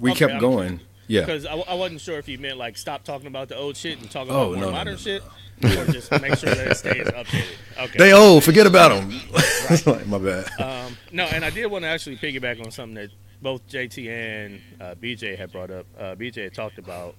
[0.00, 0.80] we Okay, kept I'm- going.
[1.08, 3.76] Yeah, Because I, I wasn't sure if you meant like stop talking about the old
[3.76, 5.22] shit and talk Oh, about more no, no, modern no, shit,
[5.62, 7.56] or just make sure that it stays updated.
[7.84, 7.98] Okay.
[7.98, 8.42] they old.
[8.44, 9.20] Forget about them.
[9.86, 10.48] like, my bad.
[10.60, 14.60] Um, no, and I did want to actually piggyback on something that both JT and
[14.80, 15.86] uh, BJ had brought up.
[15.98, 17.14] Uh, BJ had talked about,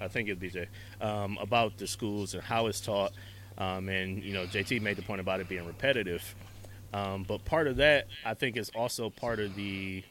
[0.00, 0.66] I think it was BJ,
[1.00, 3.12] um, about the schools and how it's taught.
[3.56, 6.34] Um, and, you know, JT made the point about it being repetitive.
[6.92, 10.02] Um, but part of that, I think, is also part of the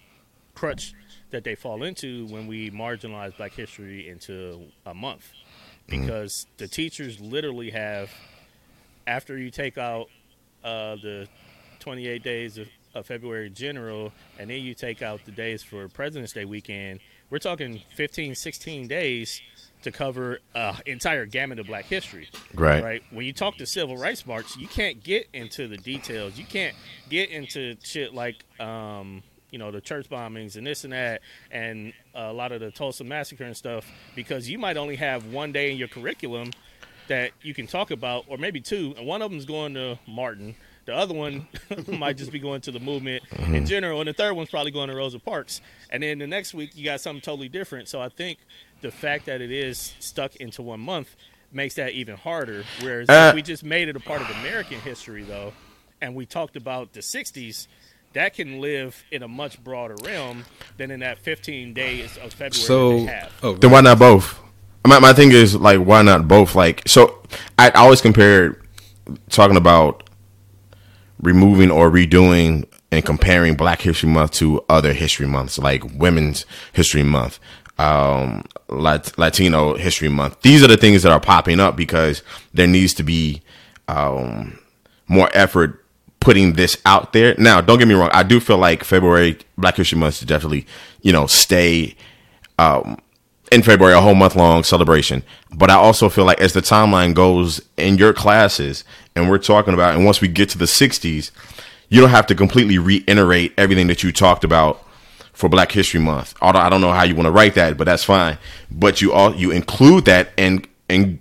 [0.55, 0.93] crutch
[1.33, 5.29] that they fall into when we marginalize black history into a month.
[5.87, 8.09] Because the teachers literally have,
[9.05, 10.07] after you take out
[10.63, 11.27] uh, the
[11.79, 16.31] 28 days of, of February general, and then you take out the days for President's
[16.31, 19.41] Day weekend, we're talking 15, 16 days
[19.81, 22.29] to cover uh, entire gamut of black history.
[22.53, 22.81] Right.
[22.81, 23.03] Right.
[23.11, 26.37] When you talk to civil rights march, you can't get into the details.
[26.37, 26.75] You can't
[27.09, 31.93] get into shit like, um, you know, the church bombings and this and that, and
[32.15, 33.85] a lot of the Tulsa massacre and stuff,
[34.15, 36.51] because you might only have one day in your curriculum
[37.07, 40.55] that you can talk about, or maybe two, and one of them's going to Martin.
[40.85, 41.47] The other one
[41.87, 44.89] might just be going to the movement in general, and the third one's probably going
[44.89, 45.61] to Rosa Parks.
[45.91, 47.87] And then the next week you got something totally different.
[47.89, 48.39] So I think
[48.81, 51.15] the fact that it is stuck into one month
[51.51, 52.63] makes that even harder.
[52.81, 55.53] Whereas Uh, if we just made it a part of American history, though,
[56.01, 57.67] and we talked about the '60s,
[58.13, 60.45] that can live in a much broader realm
[60.77, 63.31] than in that 15 days of February So, they have.
[63.43, 64.39] oh, Then why not both?
[64.85, 66.55] my my thing is like why not both?
[66.55, 67.21] Like so,
[67.57, 68.59] I always compare
[69.29, 70.09] talking about
[71.21, 77.01] removing or redoing and comparing Black History Month to other history months, like Women's History
[77.03, 77.39] Month,
[77.79, 80.41] um, Lat- Latino History Month.
[80.41, 82.21] These are the things that are popping up because
[82.53, 83.41] there needs to be
[83.87, 84.59] um,
[85.07, 85.82] more effort
[86.23, 87.35] putting this out there.
[87.37, 88.09] Now, don't get me wrong.
[88.13, 90.65] I do feel like February Black History Month should definitely,
[91.01, 91.95] you know, stay
[92.57, 92.97] um,
[93.51, 95.23] in February, a whole month long celebration.
[95.53, 98.83] But I also feel like as the timeline goes in your classes,
[99.15, 101.31] and we're talking about, and once we get to the 60s,
[101.89, 104.83] you don't have to completely reiterate everything that you talked about
[105.33, 106.35] for Black History Month.
[106.41, 108.37] Although I don't know how you want to write that, but that's fine.
[108.71, 111.19] But you all you include that and and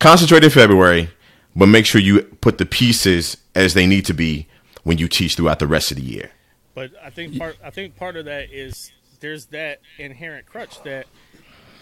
[0.00, 1.08] concentrate in February,
[1.56, 4.46] but make sure you put the pieces as they need to be
[4.82, 6.30] when you teach throughout the rest of the year.
[6.74, 11.06] But I think part I think part of that is there's that inherent crutch that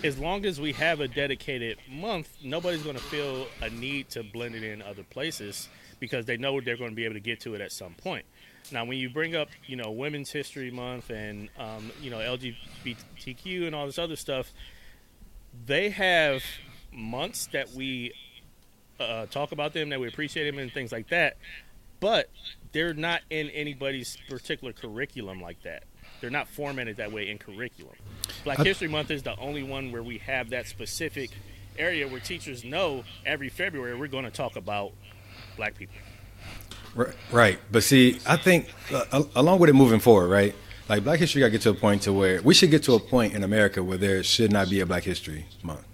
[0.05, 4.23] as long as we have a dedicated month, nobody's going to feel a need to
[4.23, 5.69] blend it in other places
[6.01, 8.25] because they know they're going to be able to get to it at some point.
[8.73, 13.67] Now, when you bring up, you know, Women's History Month and, um, you know, LGBTQ
[13.67, 14.53] and all this other stuff,
[15.67, 16.43] they have
[16.93, 18.13] months that we
[19.01, 21.37] uh, talk about them, that we appreciate them, and things like that.
[22.01, 22.31] But
[22.73, 25.85] they're not in anybody's particular curriculum like that.
[26.21, 27.95] They're not formatted that way in curriculum.
[28.45, 31.31] Black I, History Month is the only one where we have that specific
[31.79, 34.93] area where teachers know every February we're going to talk about
[35.57, 35.95] black people.
[37.31, 40.55] Right, but see, I think uh, along with it moving forward, right?
[40.89, 42.95] Like Black History got to get to a point to where we should get to
[42.95, 45.87] a point in America where there should not be a Black History Month.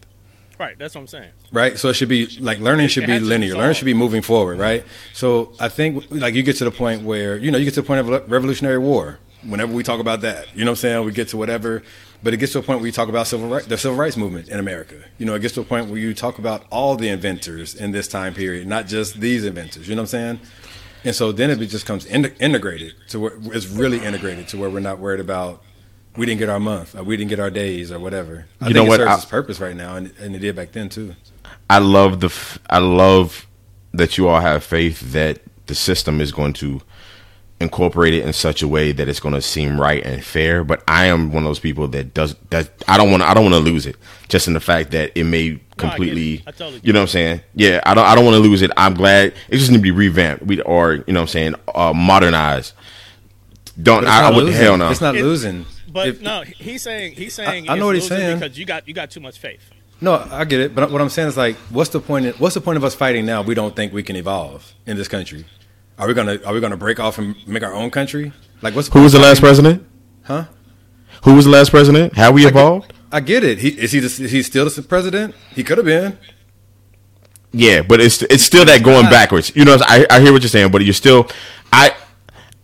[0.58, 1.30] Right, that's what I'm saying.
[1.52, 3.54] Right, so it should be like learning should be linear.
[3.54, 4.84] Learning should be moving forward, right?
[5.12, 7.82] So I think like you get to the point where you know you get to
[7.82, 9.18] the point of Revolutionary War.
[9.44, 11.04] Whenever we talk about that, you know what I'm saying?
[11.04, 11.84] We get to whatever
[12.22, 14.16] but it gets to a point where you talk about civil right, the civil rights
[14.16, 14.96] movement in America.
[15.18, 17.92] You know, it gets to a point where you talk about all the inventors in
[17.92, 19.88] this time period, not just these inventors.
[19.88, 20.40] You know what I'm saying?
[21.04, 24.68] And so then it just comes in, integrated to where it's really integrated to where
[24.68, 25.62] we're not worried about
[26.18, 28.46] we didn't get our month, or we didn't get our days, or whatever.
[28.60, 29.00] I you know what?
[29.00, 31.14] It serves I, its purpose right now, and, and it did back then too.
[31.70, 33.46] I love the I love
[33.92, 36.82] that you all have faith that the system is going to
[37.60, 40.64] incorporate it in such a way that it's going to seem right and fair.
[40.64, 42.70] But I am one of those people that does that.
[42.88, 43.22] I don't want.
[43.22, 43.96] I don't want to lose it.
[44.28, 46.42] Just in the fact that it may completely.
[46.44, 47.40] No, totally you know what I'm saying?
[47.54, 48.04] Yeah, I don't.
[48.04, 48.70] I don't want to lose it.
[48.76, 50.44] I'm glad it just need to be revamped.
[50.44, 52.74] We or you know what I'm saying uh, modernized.
[53.80, 54.06] Don't.
[54.06, 54.90] I, I would hell no.
[54.90, 55.64] It's not it, losing.
[55.98, 58.64] But if, no, he's saying he's saying I, I know what he's saying because you
[58.64, 59.70] got you got too much faith.
[60.00, 62.26] No, I get it, but what I'm saying is like, what's the point?
[62.26, 63.42] Of, what's the point of us fighting now?
[63.42, 65.44] We don't think we can evolve in this country.
[65.98, 68.32] Are we gonna Are we gonna break off and make our own country?
[68.62, 69.84] Like, what's who was the last president?
[70.22, 70.44] Huh?
[71.24, 72.16] Who was the last president?
[72.16, 72.92] How we evolved?
[73.10, 73.58] I get it.
[73.58, 75.34] He is he the, is he still the president?
[75.54, 76.16] He could have been.
[77.50, 79.50] Yeah, but it's it's still that going backwards.
[79.56, 81.28] You know, I I hear what you're saying, but you're still
[81.72, 81.94] I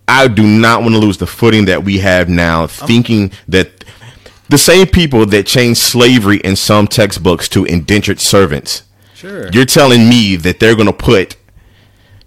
[0.06, 2.66] I do not want to lose the footing that we have now, oh.
[2.66, 3.84] thinking that
[4.48, 8.82] the same people that changed slavery in some textbooks to indentured servants.
[9.14, 9.48] Sure.
[9.50, 11.36] You're telling me that they're going to put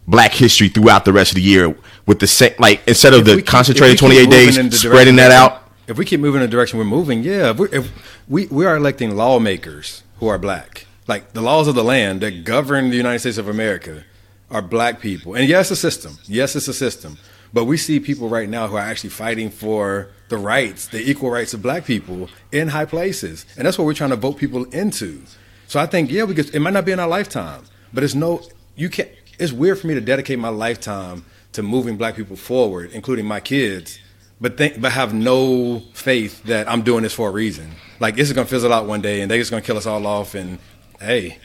[0.08, 3.26] Black History throughout the rest of the year with the same, like instead of if
[3.26, 5.63] the keep, concentrated 28 days, spreading that out.
[5.88, 7.92] If we keep moving in the direction we're moving, yeah, if, if
[8.28, 12.44] we we are electing lawmakers who are black, like the laws of the land that
[12.44, 14.04] govern the United States of America
[14.50, 16.18] are black people, and yes, a system.
[16.26, 17.18] Yes, it's a system.
[17.54, 21.32] But we see people right now who are actually fighting for the rights, the equal
[21.32, 24.66] rights of black people in high places, and that's what we're trying to vote people
[24.66, 25.22] into.
[25.68, 28.16] So I think, yeah, we could, it might not be in our lifetime, but it's
[28.16, 28.42] no,
[28.76, 32.92] you can't it's weird for me to dedicate my lifetime to moving black people forward,
[32.92, 34.00] including my kids,
[34.40, 37.72] but think but have no faith that I'm doing this for a reason.
[38.00, 40.06] Like this is gonna fizzle out one day and they're just gonna kill us all
[40.06, 40.60] off and
[41.00, 41.38] hey,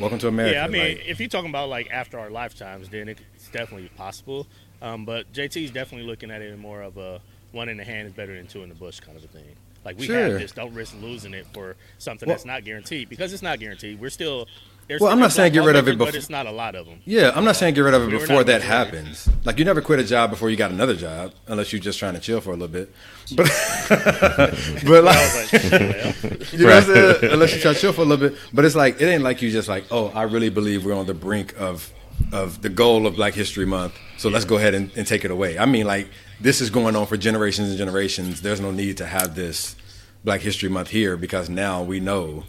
[0.00, 0.54] welcome to America.
[0.54, 3.88] Yeah, I mean like, if you're talking about like after our lifetimes, then it's definitely
[3.96, 4.46] possible.
[4.82, 7.20] Um, but JT's definitely looking at it more of a
[7.52, 9.56] one in the hand is better than two in the bush kind of a thing.
[9.84, 10.16] Like we sure.
[10.16, 13.58] have this, don't risk losing it for something well, that's not guaranteed because it's not
[13.58, 14.00] guaranteed.
[14.00, 14.46] We're still
[14.88, 16.74] there's well, I'm not saying get rid of it, before, but it's not a lot
[16.74, 17.00] of them.
[17.04, 19.28] Yeah, I'm not saying get rid of it before that happens.
[19.44, 22.14] Like you never quit a job before you got another job, unless you're just trying
[22.14, 22.92] to chill for a little bit.
[23.34, 23.48] But,
[24.84, 25.52] but like,
[26.52, 27.18] you know?
[27.32, 28.38] Unless you try to chill for a little bit.
[28.52, 31.06] But it's like it ain't like you just like, oh, I really believe we're on
[31.06, 31.90] the brink of
[32.32, 33.94] of the goal of Black History Month.
[34.18, 35.58] So let's go ahead and, and take it away.
[35.58, 36.08] I mean, like
[36.40, 38.42] this is going on for generations and generations.
[38.42, 39.76] There's no need to have this
[40.24, 42.44] Black History Month here because now we know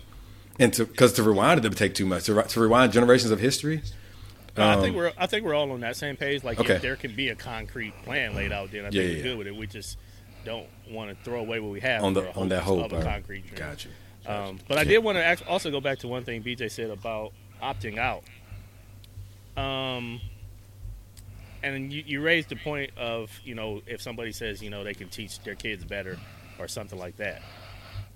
[0.59, 3.81] and because to rewind it would take too much to, to rewind generations of history.
[4.55, 6.43] Um, I think um, we're I think we're all on that same page.
[6.43, 6.75] Like okay.
[6.75, 9.23] if there can be a concrete plan laid out, then I think yeah, we're yeah.
[9.23, 9.55] good with it.
[9.55, 9.97] We just
[10.45, 13.47] don't want to throw away what we have on the on that whole concrete.
[13.47, 13.55] Dream.
[13.55, 13.89] Gotcha.
[14.25, 17.33] Um, but I did want to also go back to one thing BJ said about
[17.61, 18.23] opting out.
[19.57, 20.19] Um,
[21.61, 24.93] and you, you raised the point of you know if somebody says you know they
[24.93, 26.17] can teach their kids better
[26.59, 27.41] or something like that.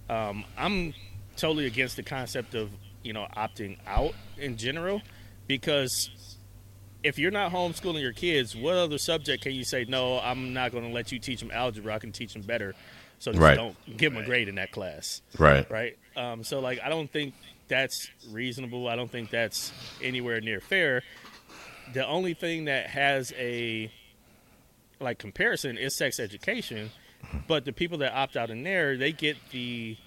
[0.09, 0.93] Um, I'm
[1.35, 2.69] totally against the concept of
[3.03, 5.01] you know opting out in general
[5.47, 6.09] because
[7.03, 10.19] if you're not homeschooling your kids, what other subject can you say no?
[10.19, 11.93] I'm not going to let you teach them algebra.
[11.95, 12.73] I can teach them better.
[13.19, 13.55] So just Right.
[13.55, 15.69] don't give them a grade in that class Right.
[15.69, 15.97] right?
[16.15, 17.33] Um, so like, I don't think
[17.67, 18.87] that's reasonable.
[18.87, 19.71] I don't think that's
[20.01, 21.03] anywhere near fair.
[21.93, 23.91] The only thing that has a
[24.99, 26.91] like comparison is sex education,
[27.47, 29.97] but the people that opt out in there, they get the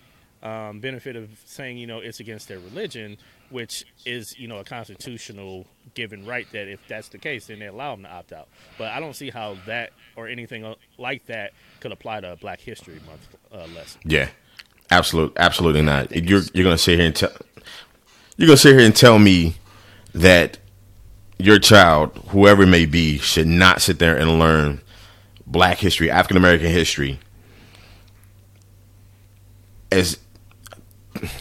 [0.42, 3.18] um, benefit of saying, you know, it's against their religion,
[3.50, 7.66] which is, you know, a constitutional given right that if that's the case, then they
[7.66, 8.48] allow them to opt out.
[8.78, 12.60] But I don't see how that or anything like that could apply to a Black
[12.60, 14.00] History Month uh, lesson.
[14.04, 14.28] Yeah,
[14.90, 16.10] absolute, absolutely not.
[16.10, 17.32] You're you're gonna sit here and tell
[18.36, 19.56] you're gonna sit here and tell me
[20.14, 20.58] that
[21.44, 24.80] your child, whoever it may be, should not sit there and learn
[25.46, 27.18] Black history, African American history,
[29.90, 30.18] as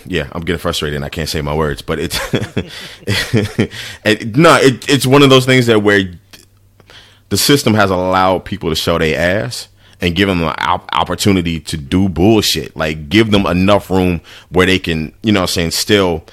[0.05, 2.19] yeah, I'm getting frustrated and I can't say my words, but it's
[4.03, 6.11] it, no, it, it's one of those things that where
[7.29, 9.69] the system has allowed people to show their ass
[10.01, 12.75] and give them an op- opportunity to do bullshit.
[12.75, 16.25] Like give them enough room where they can, you know, what I'm saying still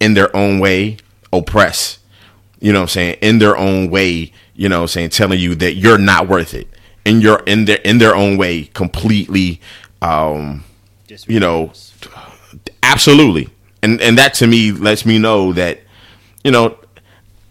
[0.00, 0.96] in their own way
[1.32, 1.98] oppress.
[2.60, 4.32] You know, what I'm saying in their own way.
[4.54, 6.68] You know, what I'm saying telling you that you're not worth it.
[7.04, 9.60] In your in their in their own way, completely.
[10.02, 10.64] Um,
[11.26, 11.72] you know,
[12.82, 13.48] absolutely,
[13.82, 15.80] and and that to me lets me know that
[16.44, 16.76] you know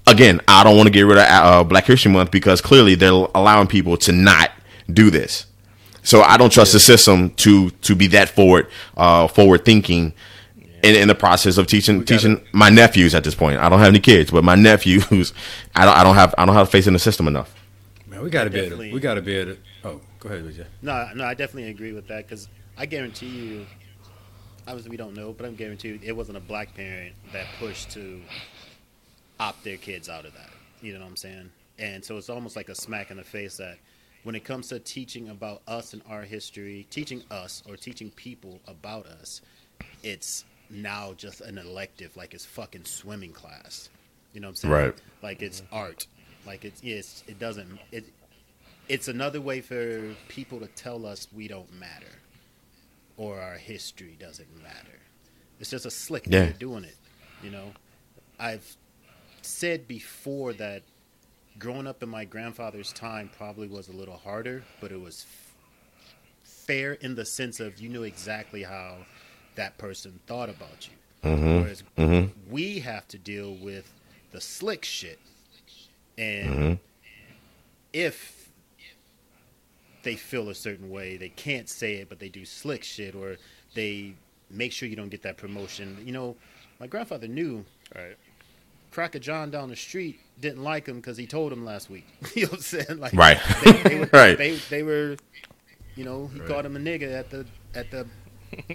[0.09, 3.11] again, I don't want to get rid of uh, Black History Month because clearly they're
[3.11, 4.51] allowing people to not
[4.91, 5.45] do this.
[6.03, 8.67] So I don't trust the system to to be that forward
[8.97, 10.13] uh, forward thinking
[10.83, 13.59] in, in the process of teaching teaching my nephews at this point.
[13.59, 15.33] I don't have any kids, but my nephews,
[15.75, 17.53] I don't I don't have I don't have faith in the system enough.
[18.07, 18.77] Man, we got to be able.
[18.77, 19.53] To, we got to be able.
[19.53, 20.65] To, oh, go ahead, BJ.
[20.81, 23.65] No, no, I definitely agree with that because I guarantee you.
[24.67, 27.89] Obviously, we don't know, but I'm guarantee you it wasn't a black parent that pushed
[27.91, 28.21] to
[29.39, 30.49] opt their kids out of that.
[30.81, 31.49] You know what I'm saying?
[31.79, 33.77] And so it's almost like a smack in the face that
[34.23, 38.59] when it comes to teaching about us and our history, teaching us or teaching people
[38.67, 39.41] about us,
[40.03, 43.89] it's now just an elective, like it's fucking swimming class.
[44.33, 44.73] You know what I'm saying?
[44.73, 44.93] Right.
[45.21, 46.07] Like it's art.
[46.45, 48.05] Like it's it's it doesn't it
[48.87, 52.07] it's another way for people to tell us we don't matter
[53.17, 54.99] or our history doesn't matter.
[55.59, 56.95] It's just a slick way of doing it.
[57.43, 57.71] You know,
[58.39, 58.75] I've
[59.41, 60.83] said before that
[61.59, 65.55] growing up in my grandfather's time probably was a little harder, but it was f-
[66.43, 68.97] fair in the sense of you knew exactly how
[69.55, 71.29] that person thought about you.
[71.29, 71.61] Mm-hmm.
[71.61, 72.51] Whereas mm-hmm.
[72.51, 73.91] we have to deal with
[74.31, 75.19] the slick shit.
[76.17, 76.73] And mm-hmm.
[77.93, 78.49] if
[80.03, 83.37] they feel a certain way, they can't say it, but they do slick shit, or
[83.73, 84.13] they
[84.49, 85.97] make sure you don't get that promotion.
[86.05, 86.35] You know,
[86.79, 88.15] my grandfather knew Right.
[88.91, 92.07] Cracker John down the street didn't like him because he told him last week.
[92.35, 92.99] you know what I'm saying?
[92.99, 93.39] Like, Right.
[93.63, 94.37] They, they were, Right.
[94.37, 95.17] They, they were,
[95.95, 98.07] you know, he called him a nigga at the at the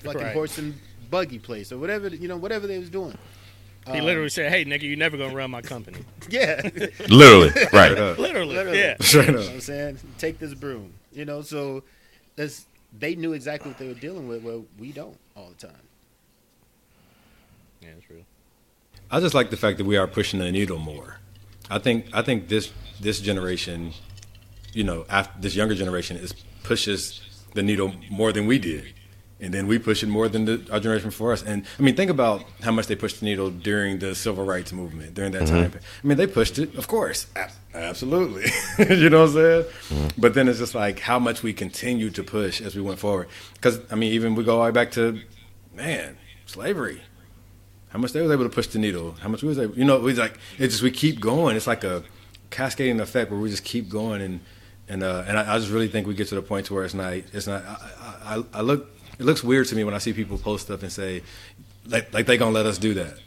[0.02, 0.32] fucking Right.
[0.32, 0.74] horse and
[1.10, 2.08] buggy place or whatever.
[2.08, 3.16] You know, whatever they was doing.
[3.86, 5.98] He literally um, said, "Hey, nigga, you never gonna run my company."
[6.30, 6.62] Yeah,
[7.10, 7.90] Literally, right?
[8.18, 8.78] literally, Literally.
[8.78, 8.96] yeah.
[9.00, 9.44] Straight You know up.
[9.46, 9.98] what I'm saying?
[10.18, 10.94] Take this broom.
[11.12, 11.82] You know, so
[12.34, 12.64] that's
[12.98, 14.42] they knew exactly what they were dealing with.
[14.42, 15.82] Well, we don't all the time.
[17.82, 18.24] Yeah, it's real.
[19.10, 21.18] I just like the fact that we are pushing the needle more.
[21.70, 23.92] I think I think this this generation,
[24.72, 26.32] you know, after this younger generation is
[26.62, 27.20] pushes
[27.54, 28.94] the needle more than we did,
[29.40, 31.42] and then we push it more than the, our generation before us.
[31.42, 34.72] And I mean, think about how much they pushed the needle during the civil rights
[34.72, 35.72] movement during that time.
[36.02, 38.50] I mean, they pushed it, of course, Ab- absolutely.
[38.96, 40.10] you know what I'm saying?
[40.16, 43.28] But then it's just like how much we continue to push as we went forward.
[43.54, 45.20] Because I mean, even we go all the way back to
[45.74, 46.16] man
[46.46, 47.02] slavery
[47.94, 49.84] how much they was able to push the needle, how much we was able, you
[49.84, 51.54] know, we like it just we keep going.
[51.56, 52.02] It's like a
[52.50, 54.40] cascading effect where we just keep going, and
[54.88, 56.84] and uh, and I, I just really think we get to the point to where
[56.84, 57.64] it's not it's not.
[57.64, 60.82] I, I, I look it looks weird to me when I see people post stuff
[60.82, 61.22] and say
[61.86, 63.18] like like they gonna let us do that.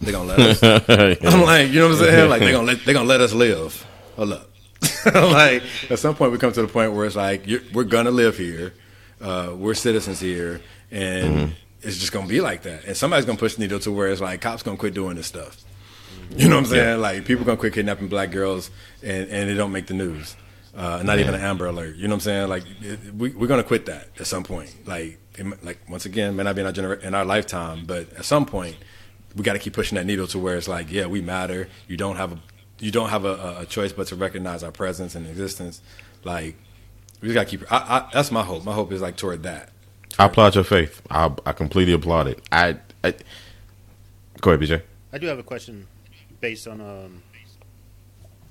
[0.00, 0.62] They gonna let us.
[1.24, 2.30] I'm like, you know what I'm saying?
[2.30, 3.86] Like they gonna let they gonna let us live.
[4.16, 4.50] Hold up.
[5.14, 8.36] like at some point we come to the point where it's like we're gonna live
[8.36, 8.72] here,
[9.20, 10.60] uh, we're citizens here,
[10.90, 12.84] and it's just gonna be like that.
[12.84, 15.26] And somebody's gonna push the needle to where it's like cops gonna quit doing this
[15.26, 15.62] stuff.
[16.36, 17.00] You know what I'm saying?
[17.00, 18.70] Like people gonna quit kidnapping black girls,
[19.02, 20.36] and and it don't make the news.
[20.76, 21.96] Uh, not even an Amber Alert.
[21.96, 22.48] You know what I'm saying?
[22.48, 24.86] Like it, we, we're gonna quit that at some point.
[24.86, 28.12] Like it, like once again, may not be in our genera- in our lifetime, but
[28.14, 28.76] at some point
[29.36, 31.68] we got to keep pushing that needle to where it's like, yeah, we matter.
[31.88, 32.38] You don't have a
[32.78, 35.82] you don't have a, a choice but to recognize our presence and existence.
[36.24, 36.56] Like
[37.20, 37.72] we just got to keep.
[37.72, 38.64] I, I, that's my hope.
[38.64, 39.70] My hope is like toward that.
[40.18, 41.02] I applaud your faith.
[41.10, 42.42] I, I completely applaud it.
[42.50, 43.14] I, I
[44.40, 44.82] go ahead, BJ.
[45.12, 45.86] I do have a question
[46.40, 47.22] based on um,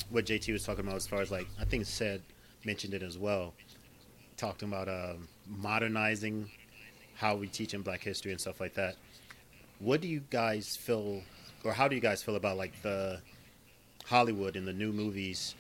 [0.10, 2.22] what JT was talking about as far as like I think Ced
[2.66, 3.54] mentioned it as well,
[4.38, 6.50] talking about um, modernizing
[7.16, 8.96] how we teach in Black history and stuff like that.
[9.80, 11.22] What do you guys feel,
[11.64, 13.20] or how do you guys feel about like the
[14.06, 15.56] Hollywood and the new movies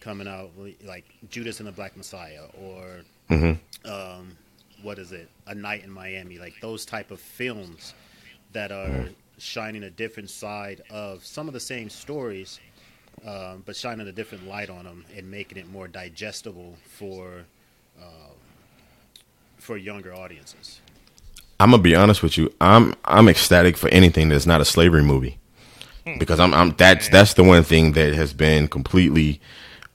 [0.00, 0.50] coming out,
[0.84, 3.90] like Judas and the Black Messiah, or Mm-hmm.
[3.90, 4.36] um,
[4.82, 7.94] what is it, A Night in Miami, like those type of films
[8.52, 12.60] that are shining a different side of some of the same stories,
[13.26, 17.44] um, but shining a different light on them and making it more digestible for
[18.00, 18.34] um,
[19.58, 20.80] for younger audiences.
[21.60, 22.52] I'm gonna be honest with you.
[22.60, 25.38] I'm I'm ecstatic for anything that's not a slavery movie,
[26.18, 29.40] because I'm I'm that's that's the one thing that has been completely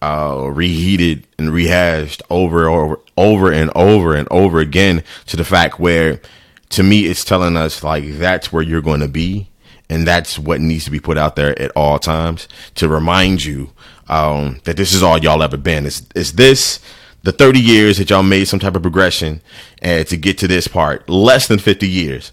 [0.01, 5.79] uh, reheated and rehashed over over over and over and over again to the fact
[5.79, 6.21] where,
[6.69, 9.49] to me, it's telling us like that's where you're going to be,
[9.89, 13.71] and that's what needs to be put out there at all times to remind you
[14.07, 15.85] um, that this is all y'all ever been.
[15.85, 16.79] Is is this?
[17.23, 19.41] the 30 years that y'all made some type of progression
[19.81, 22.31] and to get to this part less than 50 years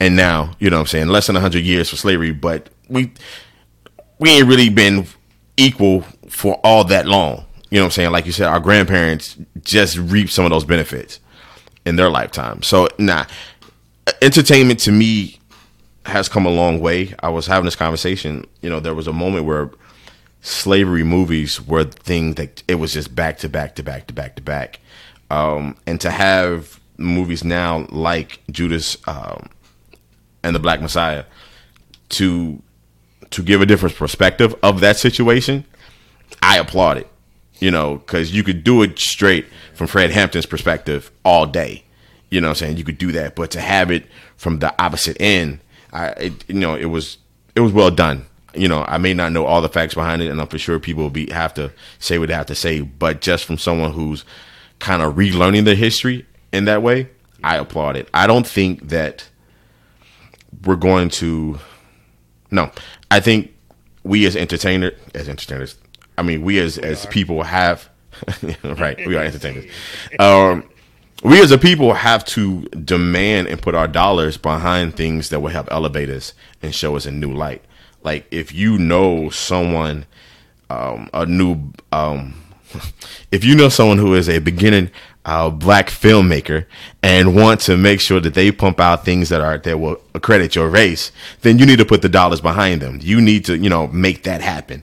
[0.00, 3.10] and now you know what i'm saying less than 100 years for slavery but we
[4.18, 5.06] we ain't really been
[5.56, 9.38] equal for all that long you know what i'm saying like you said our grandparents
[9.62, 11.20] just reaped some of those benefits
[11.86, 13.24] in their lifetime so nah
[14.20, 15.38] entertainment to me
[16.06, 19.12] has come a long way i was having this conversation you know there was a
[19.12, 19.70] moment where
[20.44, 24.12] slavery movies were the thing that it was just back to back to back to
[24.12, 24.78] back to back.
[25.30, 29.48] Um, and to have movies now like Judas um,
[30.42, 31.24] and the Black Messiah
[32.10, 32.62] to
[33.30, 35.64] to give a different perspective of that situation,
[36.42, 37.08] I applaud it.
[37.58, 41.84] You know, because you could do it straight from Fred Hampton's perspective all day.
[42.28, 42.76] You know what I'm saying?
[42.76, 45.60] You could do that, but to have it from the opposite end,
[45.94, 47.16] I it, you know, it was
[47.54, 48.26] it was well done
[48.56, 50.78] you know, I may not know all the facts behind it, and I'm for sure
[50.78, 52.80] people will be have to say what they have to say.
[52.80, 54.24] But just from someone who's
[54.78, 57.10] kind of relearning the history in that way,
[57.42, 58.08] I applaud it.
[58.14, 59.28] I don't think that
[60.64, 61.58] we're going to.
[62.50, 62.70] No,
[63.10, 63.52] I think
[64.04, 65.76] we as entertainer, as entertainers,
[66.16, 67.08] I mean, we as we as are.
[67.08, 67.88] people have,
[68.62, 68.96] right?
[69.06, 69.70] We are entertainers.
[70.20, 70.68] Um,
[71.24, 75.50] we as a people have to demand and put our dollars behind things that will
[75.50, 77.62] help elevate us and show us a new light
[78.04, 80.06] like if you know someone
[80.70, 82.34] um, a new um,
[83.32, 84.90] if you know someone who is a beginning
[85.24, 86.66] uh, black filmmaker
[87.02, 90.54] and want to make sure that they pump out things that are that will accredit
[90.54, 92.98] your race, then you need to put the dollars behind them.
[93.02, 94.82] You need to you know make that happen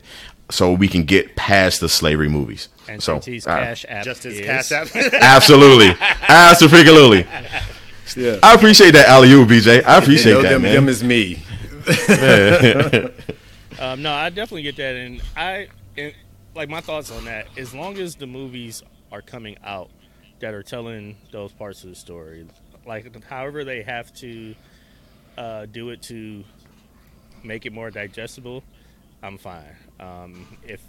[0.49, 2.67] so we can get past the slavery movies.
[2.93, 4.95] And so, JT's Cash App Just as is- Cash App.
[5.13, 5.95] absolutely,
[6.27, 7.25] absolutely.
[8.15, 8.39] Yeah.
[8.43, 9.83] I appreciate that, alley BJ.
[9.85, 10.75] I appreciate know that, them, man.
[10.75, 11.41] them is me.
[13.79, 15.67] Um, no, I definitely get that, and I
[15.97, 16.13] and,
[16.53, 17.47] like my thoughts on that.
[17.57, 19.89] As long as the movies are coming out
[20.39, 22.45] that are telling those parts of the story,
[22.85, 24.53] like however they have to
[25.35, 26.43] uh, do it to
[27.43, 28.63] make it more digestible,
[29.23, 29.75] I'm fine.
[29.99, 30.81] Um, if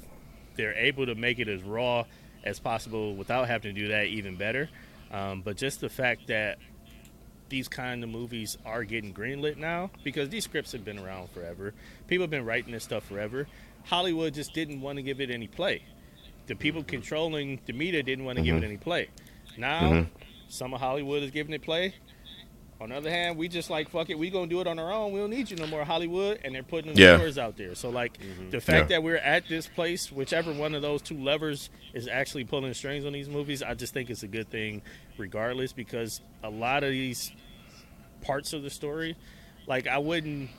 [0.57, 2.05] they're able to make it as raw
[2.45, 4.69] as possible without having to do that, even better.
[5.11, 6.59] Um, but just the fact that
[7.49, 11.75] these kind of movies are getting greenlit now because these scripts have been around forever.
[12.09, 13.47] People have been writing this stuff forever.
[13.85, 15.83] Hollywood just didn't want to give it any play.
[16.47, 16.89] The people mm-hmm.
[16.89, 18.67] controlling the media didn't want to give it mm-hmm.
[18.67, 19.09] any play.
[19.59, 20.25] Now, mm-hmm.
[20.49, 21.95] some of Hollywood is giving it play.
[22.83, 24.19] On the other hand, we just like fuck it.
[24.19, 25.13] We gonna do it on our own.
[25.13, 26.41] We don't need you no more, Hollywood.
[26.43, 27.13] And they're putting the Yeah.
[27.13, 27.77] levers out there.
[27.77, 28.51] So like mm-hmm.
[28.51, 28.97] the fact Yeah.
[28.97, 32.75] that we're at this place, whichever one of those two levers is actually pulling the
[32.75, 34.83] strings on these movies, I just think it's a good thing,
[35.17, 37.31] regardless, because a lot of these
[38.21, 39.17] parts of the story,
[39.69, 40.51] like I wouldn't,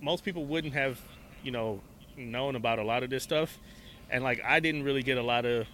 [0.00, 1.00] most people wouldn't have,
[1.44, 1.80] you know,
[2.16, 3.58] known about a lot of this stuff,
[4.10, 5.66] and like I didn't really get a lot of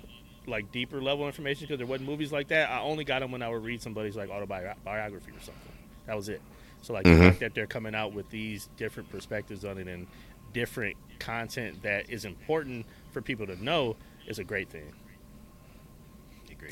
[0.46, 2.70] like deeper level information because there wasn't movies like that.
[2.70, 5.72] I only got them when I would read somebody's like autobiography or something.
[6.06, 6.42] That was it.
[6.82, 7.22] So like the mm-hmm.
[7.22, 10.06] fact that they're coming out with these different perspectives on it and
[10.52, 14.92] different content that is important for people to know is a great thing.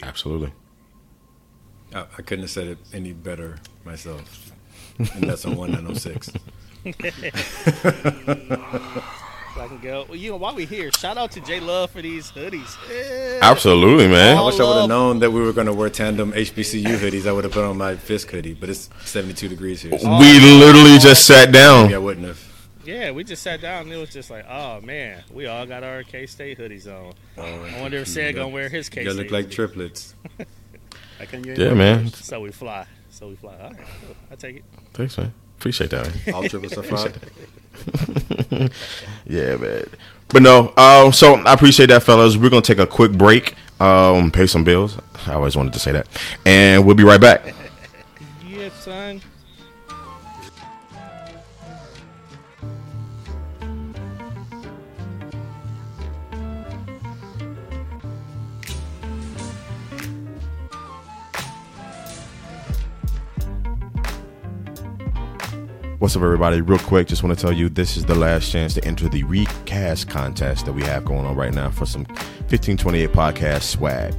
[0.02, 0.52] Absolutely.
[1.94, 4.52] I, I couldn't have said it any better myself.
[4.98, 6.32] And that's on 1906.
[9.54, 10.04] So I can go.
[10.08, 12.76] Well, you know, while we here, shout out to J Love for these hoodies.
[12.88, 13.40] Yeah.
[13.42, 14.36] Absolutely, man.
[14.36, 17.26] I wish I would have known that we were going to wear tandem HBCU hoodies.
[17.26, 19.98] I would have put on my Fisk hoodie, but it's 72 degrees here.
[19.98, 21.84] So We oh, literally just sat down.
[21.84, 22.50] maybe I wouldn't have.
[22.84, 25.84] Yeah, we just sat down and it was just like, oh man, we all got
[25.84, 27.12] our K State hoodies on.
[27.36, 29.12] Oh, I wonder if Ced gonna wear his K State.
[29.12, 30.14] You look like triplets.
[31.20, 32.08] I couldn't Yeah, man.
[32.08, 32.86] So we fly.
[33.10, 33.54] So we fly.
[33.54, 34.16] All right, cool.
[34.30, 34.64] I take it.
[34.94, 35.34] Thanks, man.
[35.60, 36.26] Appreciate that.
[36.26, 36.34] Man.
[36.34, 37.12] All triplets are fine.
[39.26, 39.84] yeah, man.
[40.28, 42.38] But no, um, so I appreciate that, fellas.
[42.38, 44.96] We're gonna take a quick break, um, pay some bills.
[45.26, 46.06] I always wanted to say that,
[46.46, 47.54] and we'll be right back.
[48.48, 49.20] Yeah, son.
[66.00, 66.62] What's up, everybody?
[66.62, 69.22] Real quick, just want to tell you this is the last chance to enter the
[69.24, 72.04] recast contest that we have going on right now for some
[72.48, 74.14] 1528 podcast swag.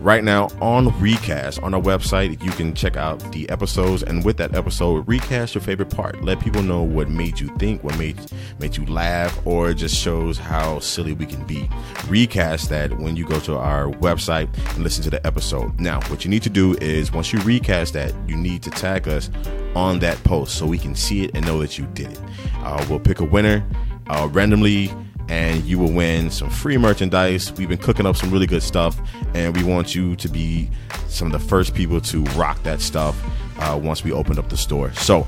[0.00, 4.38] Right now on Recast on our website, you can check out the episodes, and with
[4.38, 6.24] that episode, recast your favorite part.
[6.24, 8.18] Let people know what made you think, what made
[8.58, 11.68] made you laugh, or just shows how silly we can be.
[12.08, 15.78] Recast that when you go to our website and listen to the episode.
[15.78, 19.06] Now, what you need to do is once you recast that, you need to tag
[19.06, 19.28] us
[19.74, 22.20] on that post so we can see it and know that you did it.
[22.62, 23.62] Uh, we'll pick a winner
[24.06, 24.90] uh, randomly
[25.28, 27.52] and you will win some free merchandise.
[27.52, 29.00] We've been cooking up some really good stuff,
[29.34, 30.70] and we want you to be
[31.08, 33.20] some of the first people to rock that stuff
[33.58, 34.92] uh, once we open up the store.
[34.94, 35.26] So,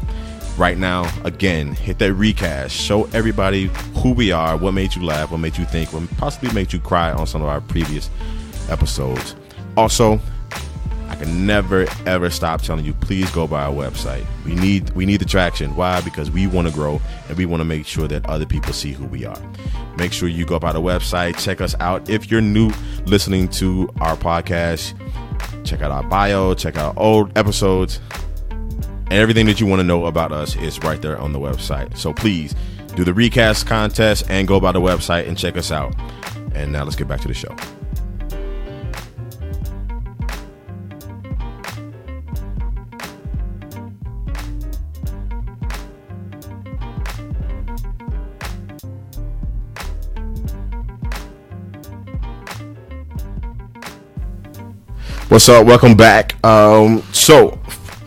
[0.56, 2.74] right now, again, hit that recast.
[2.74, 6.52] Show everybody who we are, what made you laugh, what made you think, what possibly
[6.52, 8.10] made you cry on some of our previous
[8.68, 9.34] episodes.
[9.76, 10.20] Also,
[11.08, 14.24] I can never ever stop telling you, please go by our website.
[14.46, 15.76] We need we need the traction.
[15.76, 16.00] Why?
[16.00, 18.92] Because we want to grow and we want to make sure that other people see
[18.92, 19.40] who we are.
[19.96, 22.08] Make sure you go by the website, check us out.
[22.08, 22.70] If you're new
[23.04, 24.94] listening to our podcast,
[25.64, 28.00] check out our bio, check out old episodes,
[28.50, 31.96] and everything that you want to know about us is right there on the website.
[31.96, 32.54] So please
[32.94, 35.94] do the recast contest and go by the website and check us out.
[36.54, 37.54] And now let's get back to the show.
[55.32, 55.64] What's up?
[55.64, 56.36] Welcome back.
[56.44, 57.58] Um, so,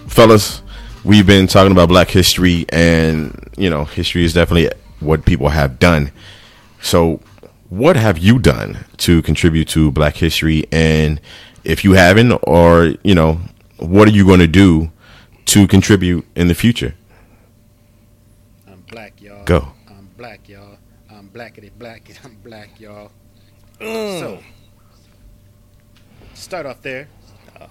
[0.06, 0.62] fellas,
[1.04, 4.70] we've been talking about Black history, and you know, history is definitely
[5.00, 6.12] what people have done.
[6.84, 7.22] So,
[7.70, 10.66] what have you done to contribute to Black history?
[10.72, 11.20] And
[11.64, 13.40] if you haven't, or you know,
[13.78, 14.92] what are you going to do
[15.46, 16.94] to contribute in the future?
[18.68, 19.44] I'm black, y'all.
[19.46, 19.70] Go.
[19.90, 20.78] I'm black, y'all.
[21.10, 22.08] I'm blackity black.
[22.24, 23.12] I'm black, y'all.
[23.82, 24.20] Mm.
[24.20, 24.40] So,
[26.36, 27.08] start off there.
[27.60, 27.68] Uh,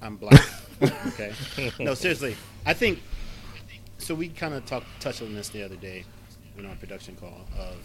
[0.00, 0.40] I'm black.
[1.08, 1.32] okay.
[1.80, 2.36] No, seriously.
[2.66, 3.02] I think.
[3.98, 6.04] So we kind of talked touched on this the other day
[6.58, 7.76] in our production call of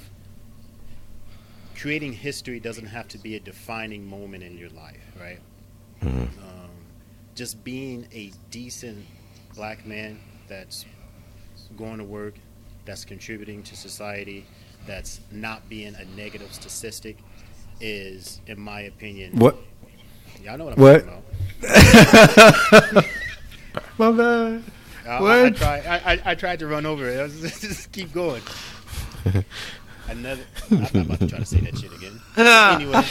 [1.77, 5.39] creating history doesn't have to be a defining moment in your life, right?
[6.01, 6.29] Um,
[7.35, 9.05] just being a decent
[9.55, 10.85] black man that's
[11.77, 12.35] going to work,
[12.85, 14.45] that's contributing to society,
[14.87, 17.17] that's not being a negative statistic,
[17.79, 19.57] is, in my opinion, What?
[20.47, 21.05] Y'all know what I'm What?
[21.05, 21.23] talking
[22.93, 23.05] about.
[23.97, 24.63] My bad.
[25.05, 25.61] I, I, I, What?
[25.61, 27.19] I, I, I tried to run over it.
[27.19, 28.41] I was just, just keep going.
[30.07, 30.43] Another.
[30.71, 32.21] I'm not about to try to say that shit again.
[32.37, 33.03] anyway,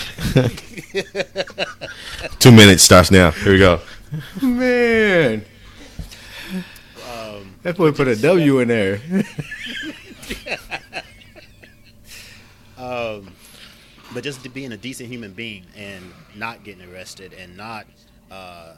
[2.39, 3.33] Two minutes starts now.
[3.33, 3.81] Here we go.
[4.41, 5.45] Man.
[7.13, 9.03] um, That boy put a W in there.
[12.79, 13.31] um,
[14.17, 16.03] but just being a decent human being and
[16.35, 17.87] not getting arrested and not
[18.31, 18.73] uh,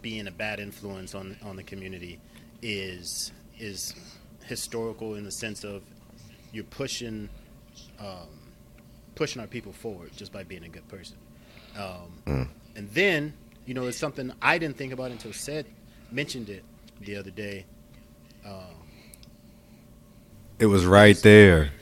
[0.00, 2.20] being a bad influence on on the community
[2.62, 3.92] is is
[4.44, 5.82] historical in the sense of
[6.52, 7.28] you're pushing
[7.98, 8.28] um,
[9.16, 11.16] pushing our people forward just by being a good person.
[11.76, 13.32] Um, And then
[13.66, 15.64] you know it's something I didn't think about until Ced
[16.12, 16.62] mentioned it
[17.00, 17.66] the other day.
[18.44, 18.76] Um,
[20.60, 21.72] It was right there.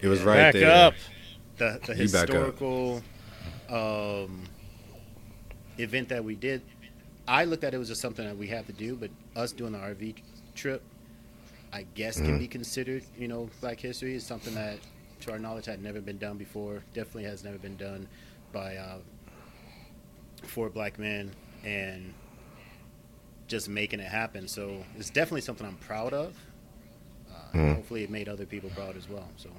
[0.00, 0.86] It was right Back there.
[0.86, 0.94] up.
[1.60, 2.58] The, the You back up.
[2.58, 3.02] historical
[3.68, 4.42] um,
[5.78, 6.62] event that we did,
[7.28, 8.96] I looked at it was just something that we have to do.
[8.96, 10.16] But us doing the RV
[10.54, 10.82] trip,
[11.72, 14.14] I guess, can be considered, you know, Black history.
[14.14, 14.78] is something that,
[15.20, 16.82] to our knowledge, had never been done before.
[16.94, 18.08] Definitely has never been done
[18.52, 18.98] by uh,
[20.42, 21.30] four black men,
[21.64, 22.12] and
[23.46, 24.48] just making it happen.
[24.48, 26.34] So it's definitely something I'm proud of.
[27.30, 27.74] Uh, Mm-hmm.
[27.74, 29.28] hopefully it made other people proud as well.
[29.36, 29.50] So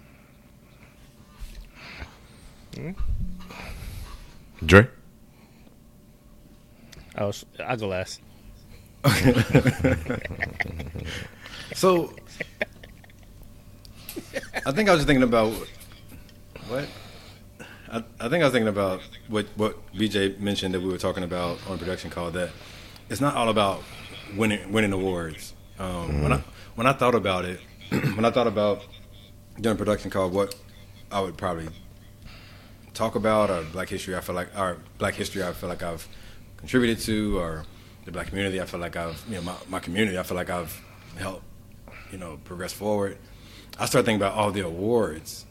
[4.66, 4.88] Dre.
[7.16, 8.22] I was, I'll go last.
[11.74, 12.14] So,
[14.66, 15.54] I think I was just thinking about
[16.68, 16.88] what.
[17.92, 21.24] I, I think I was thinking about what what BJ mentioned that we were talking
[21.24, 22.50] about on production call that
[23.10, 23.84] it's not all about
[24.36, 25.54] winning winning awards.
[25.80, 26.44] Um, When I
[26.76, 27.60] when I thought about it,
[27.90, 28.86] when I thought about
[29.60, 30.54] doing production call, what
[31.12, 31.70] I would probably
[32.94, 36.08] talk about or Black history, I feel like or Black history, I feel like I've
[36.58, 37.66] contributed to, or
[38.06, 40.50] the Black community, I feel like I've you know my, my community, I feel like
[40.50, 40.80] I've
[41.18, 41.44] helped
[42.12, 43.18] you know progress forward.
[43.80, 45.46] I started thinking about all the awards.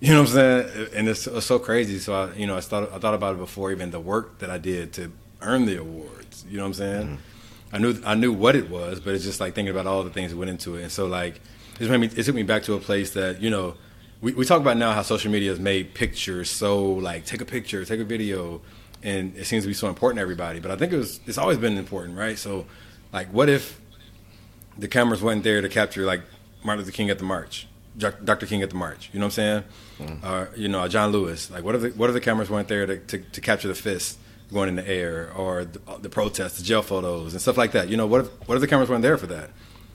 [0.00, 0.88] You know what I'm saying?
[0.94, 1.98] And it's, it's so crazy.
[1.98, 4.50] So I, you know, I thought I thought about it before even the work that
[4.50, 5.10] I did to
[5.40, 6.44] earn the awards.
[6.48, 7.06] You know what I'm saying?
[7.06, 7.74] Mm-hmm.
[7.74, 10.10] I knew I knew what it was, but it's just like thinking about all the
[10.10, 10.82] things that went into it.
[10.82, 11.40] And so like
[11.80, 13.74] it made me it took me back to a place that you know
[14.24, 17.44] we, we talk about now how social media has made pictures so like take a
[17.44, 18.62] picture, take a video,
[19.02, 20.60] and it seems to be so important to everybody.
[20.60, 22.38] But I think it was it's always been important, right?
[22.38, 22.64] So
[23.12, 23.78] like what if
[24.78, 26.22] the cameras weren't there to capture like
[26.64, 27.68] Martin Luther King at the march,
[27.98, 28.46] Dr.
[28.46, 29.10] King at the march.
[29.12, 29.64] You know what I'm saying?
[30.00, 30.26] Mm-hmm.
[30.26, 31.50] Or you know, John Lewis.
[31.50, 33.74] Like, what if the what if the cameras weren't there to, to, to capture the
[33.74, 34.16] fists
[34.50, 37.88] going in the air, or the, the protests, the jail photos, and stuff like that?
[37.88, 39.50] You know, what if what if the cameras weren't there for that?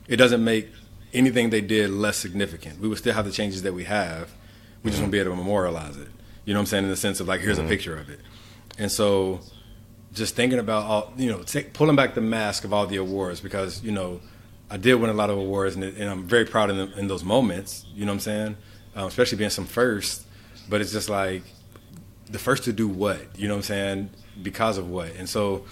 [0.06, 0.68] It doesn't make
[1.12, 2.80] anything they did less significant.
[2.80, 4.32] We would still have the changes that we have.
[4.82, 6.08] We just won't be able to memorialize it.
[6.44, 6.84] You know what I'm saying?
[6.84, 8.20] In the sense of like, here's a picture of it.
[8.78, 9.40] And so,
[10.12, 13.40] just thinking about all, you know, take, pulling back the mask of all the awards
[13.40, 14.20] because you know
[14.70, 16.98] I did win a lot of awards, and, it, and I'm very proud in, the,
[16.98, 17.84] in those moments.
[17.94, 18.56] You know what I'm saying?
[18.96, 20.24] Um, especially being some first,
[20.68, 21.42] but it's just like
[22.26, 23.20] the first to do what?
[23.36, 24.10] You know what I'm saying?
[24.42, 25.14] Because of what?
[25.16, 25.64] And so,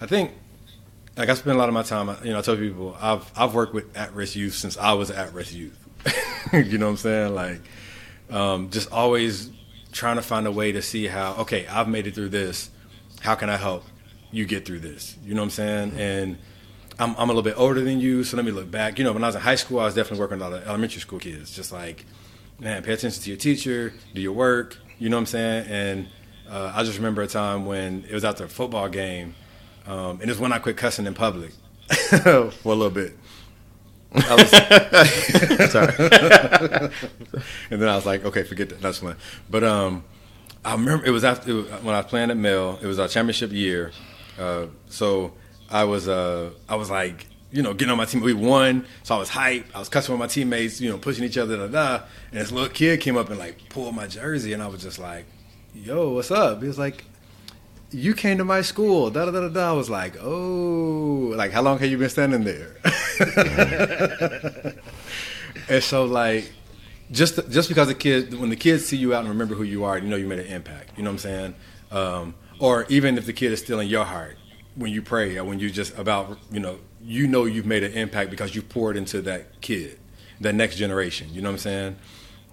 [0.00, 0.32] I think
[1.16, 2.16] like I spend a lot of my time.
[2.24, 5.10] You know, I tell people I've I've worked with at risk youth since I was
[5.10, 5.78] at risk youth.
[6.52, 7.34] you know what I'm saying?
[7.34, 7.60] Like,
[8.30, 9.50] um, just always
[9.92, 11.34] trying to find a way to see how.
[11.40, 12.70] Okay, I've made it through this.
[13.20, 13.84] How can I help
[14.30, 15.16] you get through this?
[15.24, 15.92] You know what I'm saying?
[15.96, 16.38] And
[16.98, 18.98] I'm, I'm a little bit older than you, so let me look back.
[18.98, 20.62] You know, when I was in high school, I was definitely working with a lot
[20.62, 21.54] of elementary school kids.
[21.54, 22.04] Just like,
[22.58, 24.78] man, pay attention to your teacher, do your work.
[24.98, 25.66] You know what I'm saying?
[25.68, 26.08] And
[26.50, 29.34] uh, I just remember a time when it was after a football game,
[29.86, 31.52] um, and it's when I quit cussing in public
[31.88, 33.16] for a little bit.
[34.14, 34.52] I was,
[37.70, 38.82] and then I was like, okay, forget that.
[38.82, 39.16] That's fine.
[39.48, 40.04] But um,
[40.64, 42.78] I remember it was after it was, when I was playing at Mill.
[42.82, 43.92] It was our championship year,
[44.38, 45.32] uh, so
[45.70, 48.20] I was uh, I was like, you know, getting on my team.
[48.20, 49.64] We won, so I was hyped.
[49.74, 52.04] I was cussing with my teammates, you know, pushing each other, da da.
[52.30, 54.98] And this little kid came up and like pulled my jersey, and I was just
[54.98, 55.24] like,
[55.74, 57.04] "Yo, what's up?" He was like,
[57.92, 59.70] "You came to my school." Da da da da.
[59.70, 62.76] I was like, "Oh, like how long have you been standing there?"
[65.68, 66.52] and so like
[67.10, 69.84] just just because the kid when the kids see you out and remember who you
[69.84, 70.96] are, you know you made an impact.
[70.96, 71.54] You know what I'm saying?
[71.90, 74.38] Um, or even if the kid is still in your heart
[74.74, 77.92] when you pray or when you just about you know you know you've made an
[77.92, 79.98] impact because you poured into that kid,
[80.40, 81.28] that next generation.
[81.32, 81.96] You know what I'm saying?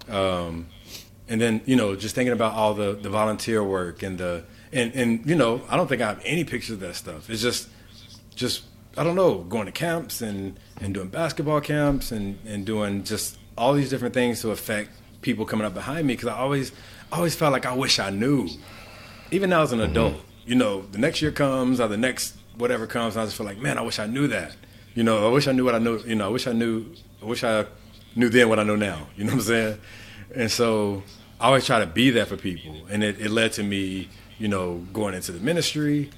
[0.08, 0.66] Um,
[1.28, 4.94] and then you know just thinking about all the the volunteer work and the and
[4.94, 7.28] and you know I don't think I have any pictures of that stuff.
[7.30, 7.68] It's just
[8.34, 8.64] just
[8.96, 13.38] I don't know going to camps and and doing basketball camps and and doing just
[13.56, 14.90] all these different things to affect
[15.22, 16.72] people coming up behind me because I always
[17.12, 18.48] I always felt like I wish I knew.
[19.30, 19.90] Even now as an mm-hmm.
[19.92, 23.36] adult you know the next year comes or the next whatever comes and I just
[23.36, 24.56] feel like man I wish I knew that.
[24.94, 26.86] You know I wish I knew what I knew you know I wish I knew
[27.22, 27.66] I wish I
[28.16, 29.08] knew then what I know now.
[29.16, 29.78] You know what I'm saying?
[30.34, 31.02] And so
[31.40, 32.76] I always try to be that for people.
[32.90, 34.08] And it, it led to me
[34.40, 36.10] you know going into the ministry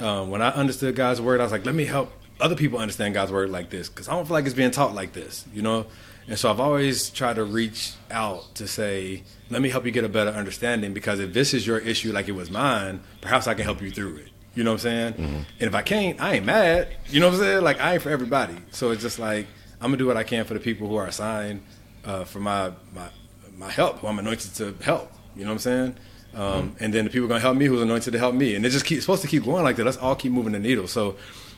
[0.00, 3.14] um, when I understood God's word, I was like, let me help other people understand
[3.14, 5.62] God's word like this because I don't feel like it's being taught like this, you
[5.62, 5.86] know.
[6.28, 10.04] And so I've always tried to reach out to say, let me help you get
[10.04, 13.54] a better understanding because if this is your issue like it was mine, perhaps I
[13.54, 14.28] can help you through it.
[14.54, 15.14] You know what I'm saying?
[15.60, 16.88] And if I can't, I ain't mad.
[17.08, 17.62] You know what I'm saying?
[17.62, 18.56] Like I ain't for everybody.
[18.70, 19.46] So it's just like
[19.80, 21.62] I'm gonna do what I can for the people who are assigned
[22.04, 23.08] uh, for my my
[23.56, 25.12] my help, who I'm anointed to help.
[25.36, 25.96] You know what I'm saying?
[26.36, 28.64] Um, And then the people are gonna help me, who's anointed to help me, and
[28.66, 29.84] it just keeps supposed to keep going like that.
[29.84, 30.86] Let's all keep moving the needle.
[30.86, 31.16] So,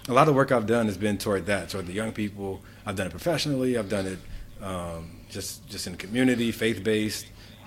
[0.09, 2.63] a lot of work I've done has been toward that, toward the young people.
[2.87, 3.77] I've done it professionally.
[3.77, 4.19] I've done it
[4.63, 7.27] um, just just in the community, faith based,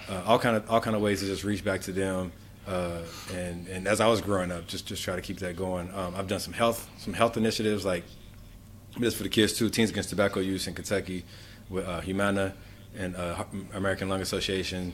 [0.09, 2.31] uh, all kind of all kind of ways to just reach back to them.
[2.67, 3.01] Uh,
[3.35, 5.93] and and as I was growing up, just just try to keep that going.
[5.93, 8.03] Um, I've done some health some health initiatives like
[8.97, 9.69] this for the kids too.
[9.69, 11.25] Teens Against Tobacco Use in Kentucky
[11.69, 12.53] with uh, Humana
[12.97, 13.43] and uh,
[13.73, 14.93] American Lung Association.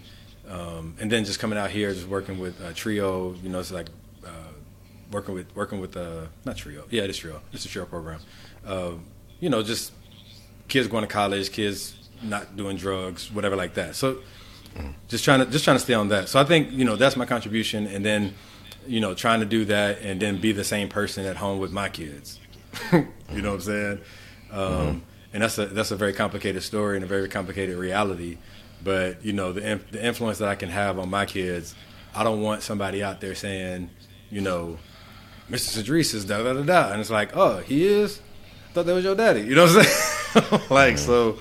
[0.49, 3.71] Um, and then just coming out here, just working with uh, Trio, you know, it's
[3.71, 3.87] like
[4.25, 4.29] uh,
[5.11, 8.19] working with working with uh, not Trio, yeah, it is Trio, it's a Trio program.
[8.65, 8.91] Uh,
[9.39, 9.91] you know, just
[10.67, 13.95] kids going to college, kids not doing drugs, whatever like that.
[13.95, 14.19] So
[15.07, 16.29] just trying to just trying to stay on that.
[16.29, 18.33] So I think you know that's my contribution, and then
[18.87, 21.71] you know trying to do that, and then be the same person at home with
[21.71, 22.39] my kids.
[22.93, 23.99] you know what I'm saying?
[24.51, 28.37] Um, And that's a that's a very complicated story and a very complicated reality.
[28.83, 31.75] But you know the the influence that I can have on my kids,
[32.15, 33.89] I don't want somebody out there saying,
[34.29, 34.77] you know,
[35.49, 35.69] Mr.
[35.69, 38.21] Cedric is da da da da, and it's like, oh, he is.
[38.69, 39.41] I thought that was your daddy.
[39.41, 40.61] You know what I'm saying?
[40.69, 41.39] like so,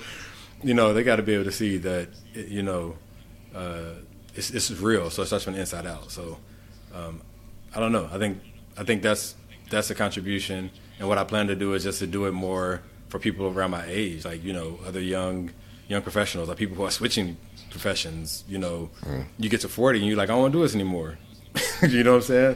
[0.63, 2.95] you know, they got to be able to see that, you know,
[3.53, 3.93] uh,
[4.33, 5.09] it's, it's real.
[5.09, 6.11] So it starts from the inside out.
[6.11, 6.37] So
[6.93, 7.21] um,
[7.75, 8.09] I don't know.
[8.11, 8.39] I think
[8.77, 9.35] I think that's
[9.69, 12.81] that's a contribution, and what I plan to do is just to do it more
[13.09, 15.51] for people around my age, like you know, other young
[15.87, 17.37] young professionals, like people who are switching
[17.69, 18.43] professions.
[18.47, 19.25] You know, Mm.
[19.39, 21.17] you get to forty and you're like, I don't want to do this anymore.
[21.87, 22.55] you know what I'm saying?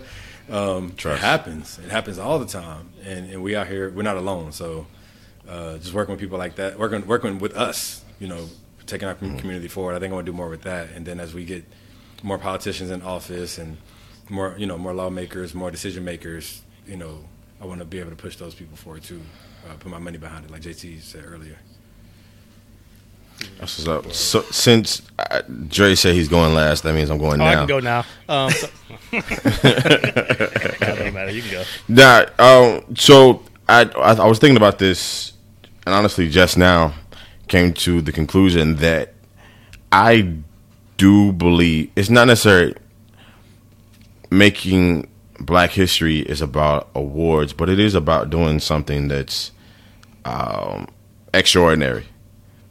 [0.49, 1.79] Um, it happens.
[1.79, 3.89] It happens all the time, and, and we out here.
[3.89, 4.51] We're not alone.
[4.51, 4.85] So
[5.47, 8.49] uh, just working with people like that, working working with us, you know,
[8.85, 9.37] taking our Mm-hmm.
[9.37, 9.95] community forward.
[9.95, 10.89] I think I want to do more with that.
[10.95, 11.63] And then as we get
[12.23, 13.77] more politicians in office and
[14.29, 17.23] more, you know, more lawmakers, more decision makers, you know,
[17.61, 19.21] I want to be able to push those people forward too.
[19.69, 21.57] Uh, put my money behind it, like JT said earlier.
[23.59, 24.13] That's what's up.
[24.13, 27.59] So since uh, Dre said he's going last, that means I'm going Oh, I now.
[27.59, 28.05] can go now.
[28.27, 28.67] Um, so,
[29.11, 31.31] it doesn't matter.
[31.31, 31.63] You can go.
[31.87, 35.33] Nah, um, so I, I I was thinking about this,
[35.85, 36.93] and honestly, just now
[37.47, 39.13] came to the conclusion that
[39.91, 40.35] I
[40.97, 42.75] do believe it's not necessarily
[44.29, 45.07] making
[45.39, 49.51] Black History is about awards, but it is about doing something that's
[50.25, 50.87] um,
[51.33, 52.05] extraordinary.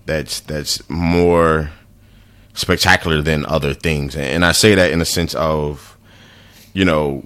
[0.07, 1.70] That's that's more
[2.55, 5.96] spectacular than other things, and I say that in the sense of,
[6.72, 7.24] you know,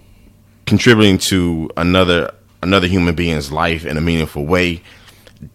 [0.66, 4.82] contributing to another another human being's life in a meaningful way.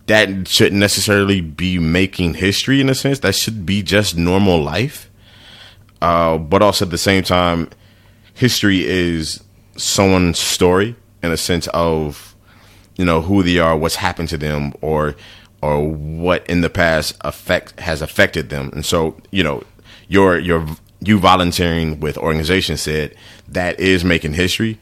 [0.05, 3.20] That shouldn't necessarily be making history in a sense.
[3.20, 5.09] That should be just normal life.
[6.01, 7.70] Uh, but also at the same time
[8.39, 9.43] history is
[9.76, 12.36] someone's story in a sense of
[12.95, 15.13] you know who they are what's happened to them or
[15.62, 19.62] or what in the past affect has affected them and so you know
[20.07, 20.66] your your
[21.01, 23.14] you volunteering with organization said
[23.47, 24.78] that is making history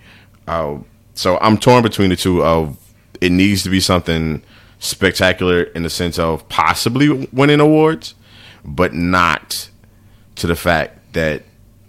[0.47, 0.77] uh,
[1.13, 2.77] so i'm torn between the two of
[3.21, 4.41] it needs to be something
[4.79, 8.13] spectacular in the sense of possibly winning awards
[8.63, 9.69] but not
[10.35, 11.41] to the fact that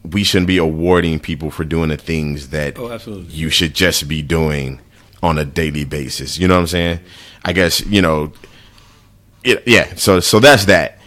[0.04, 4.22] we shouldn't be awarding people for doing the things that Oh, you should just be
[4.22, 4.80] doing
[5.22, 6.38] on a daily basis.
[6.38, 7.00] You know what I'm saying?
[7.44, 8.32] I guess you know.
[9.48, 9.94] It, yeah.
[9.94, 10.98] So so that's that.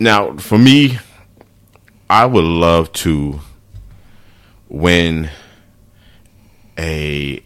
[0.00, 0.98] Now for me,
[2.10, 3.38] I would love to
[4.68, 5.30] win
[6.76, 7.40] a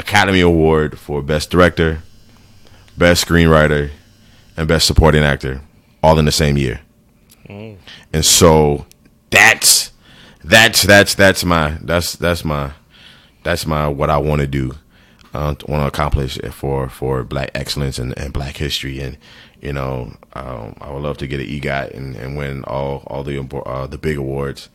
[0.00, 2.02] Academy Award for Best Director,
[2.98, 3.90] Best Screenwriter,
[4.56, 5.60] and Best Supporting Actor,
[6.02, 6.80] all in the same year.
[7.48, 7.76] Mm.
[8.12, 8.86] And so
[9.30, 9.92] that's
[10.42, 12.72] that's that's that's my that's that's my
[13.44, 14.74] that's my what I want to do.
[15.34, 19.16] Uh, want to accomplish for for Black excellence and, and Black history, and
[19.62, 23.22] you know, um, I would love to get an EGOT and, and win all all
[23.22, 24.68] the uh, the big awards.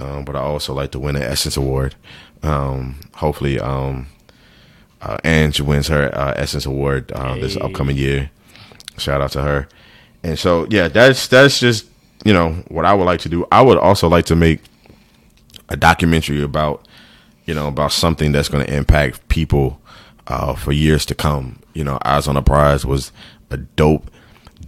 [0.00, 1.94] Um, but I also like to win an Essence Award.
[2.42, 4.08] Um, hopefully, um,
[5.00, 8.30] uh, Ange wins her uh, Essence Award uh, this upcoming year.
[8.98, 9.68] Shout out to her.
[10.22, 11.86] And so, yeah, that's that's just
[12.24, 13.46] you know what I would like to do.
[13.52, 14.60] I would also like to make
[15.68, 16.86] a documentary about
[17.44, 19.80] you know about something that's going to impact people
[20.26, 21.60] uh, for years to come.
[21.74, 23.12] You know, Eyes on the Prize was
[23.50, 24.10] a dope,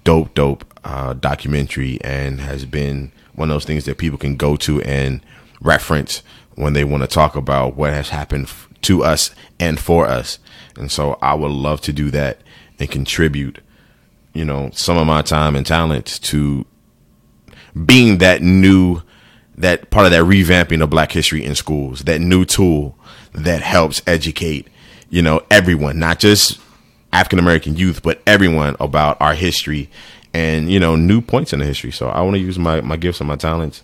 [0.04, 4.56] dope, dope uh, documentary and has been one of those things that people can go
[4.56, 5.20] to and
[5.60, 6.22] reference
[6.54, 10.38] when they want to talk about what has happened f- to us and for us.
[10.76, 12.40] And so, I would love to do that
[12.78, 13.60] and contribute
[14.36, 16.66] you know some of my time and talent to
[17.86, 19.00] being that new
[19.56, 22.96] that part of that revamping of black history in schools that new tool
[23.32, 24.68] that helps educate
[25.10, 26.60] you know everyone not just
[27.12, 29.88] african american youth but everyone about our history
[30.34, 32.96] and you know new points in the history so i want to use my my
[32.96, 33.82] gifts and my talents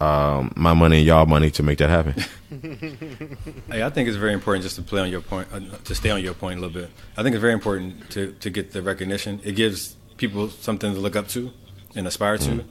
[0.00, 2.14] um, my money and y'all money to make that happen
[3.70, 6.10] Hey, I think it's very important just to play on your point, uh, to stay
[6.10, 6.90] on your point a little bit.
[7.16, 9.40] I think it's very important to, to get the recognition.
[9.42, 11.50] It gives people something to look up to
[11.96, 12.64] and aspire to.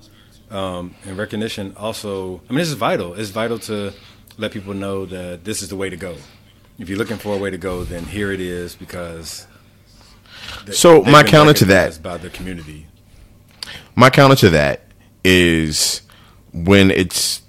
[0.53, 3.15] Um, and recognition also, I mean, this is vital.
[3.15, 3.91] It's vital to
[4.37, 6.15] let people know that this is the way to go.
[6.77, 9.47] If you're looking for a way to go, then here it is because.
[10.65, 12.85] they- So my counter to that- by the community.
[13.95, 14.81] my counter to that
[15.23, 16.01] is
[16.53, 17.41] when it's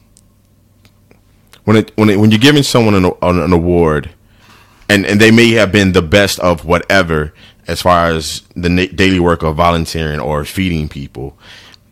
[1.64, 4.10] when it when it, when you're giving someone an, an, an award
[4.88, 7.34] and and they may have been the best of whatever
[7.66, 11.36] as far as the na- daily work of volunteering or feeding people,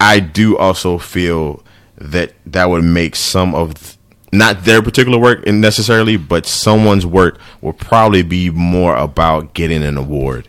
[0.03, 1.63] I do also feel
[1.97, 3.97] that that would make some of th-
[4.33, 9.97] not their particular work necessarily, but someone's work will probably be more about getting an
[9.97, 10.49] award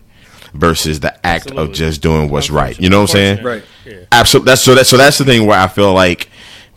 [0.55, 1.63] versus the act Absolutely.
[1.63, 2.79] of just doing what's right.
[2.79, 3.43] You know what I'm saying?
[3.43, 3.63] Right.
[3.85, 4.05] Yeah.
[4.11, 4.49] Absolutely.
[4.49, 4.73] That's so.
[4.73, 4.97] That's so.
[4.97, 6.29] That's the thing where I feel like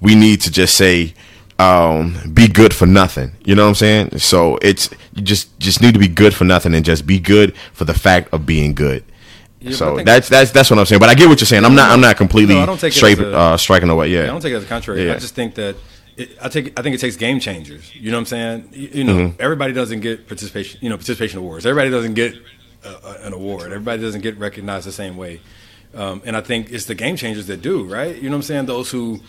[0.02, 1.14] we need to just say,
[1.58, 3.32] um, be good for nothing.
[3.44, 4.18] You know what I'm saying?
[4.18, 7.56] So it's you just just need to be good for nothing and just be good
[7.72, 9.02] for the fact of being good.
[9.70, 11.00] Yeah, so that's that's that's what I'm saying.
[11.00, 11.64] But I get what you're saying.
[11.64, 14.08] I'm not I'm not completely No, I don't take straight a- uh, striking away.
[14.08, 14.22] Yeah.
[14.24, 15.06] I don't take it as a contrary.
[15.06, 15.14] Yeah.
[15.14, 15.76] I just think that
[16.16, 16.78] it, I take.
[16.78, 17.94] I think it takes game changers.
[17.94, 18.68] You know what I'm saying?
[18.72, 19.40] You, you know, Mm-hmm.
[19.42, 20.78] everybody doesn't get participation.
[20.82, 21.66] You know, participation awards.
[21.66, 22.34] Everybody doesn't get
[22.84, 23.64] uh, an award.
[23.72, 25.40] Everybody doesn't get recognized the same way.
[25.94, 27.84] Um, and I think it's the game changers that do.
[27.84, 28.16] Right?
[28.16, 28.66] You know what I'm saying?
[28.66, 29.20] Those who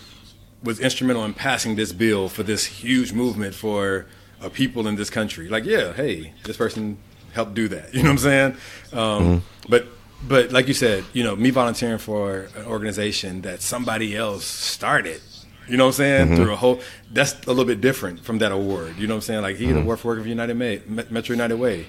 [0.64, 4.06] was instrumental in passing this bill for this huge movement for
[4.42, 5.50] uh, people in this country.
[5.50, 6.98] Like, yeah, hey, this person
[7.34, 7.90] helped do that.
[7.94, 8.58] You know what I'm saying?
[8.94, 9.88] Um, But
[10.26, 15.22] but like you said, you know, me volunteering for an organization that somebody else started.
[15.68, 16.28] You know what I'm saying?
[16.28, 16.36] Mm-hmm.
[16.38, 18.96] Through a whole that's a little bit different from that award.
[18.98, 19.42] You know what I'm saying?
[19.42, 19.84] Like he get a mm-hmm.
[19.84, 21.88] award for work of United May, Metro United Way.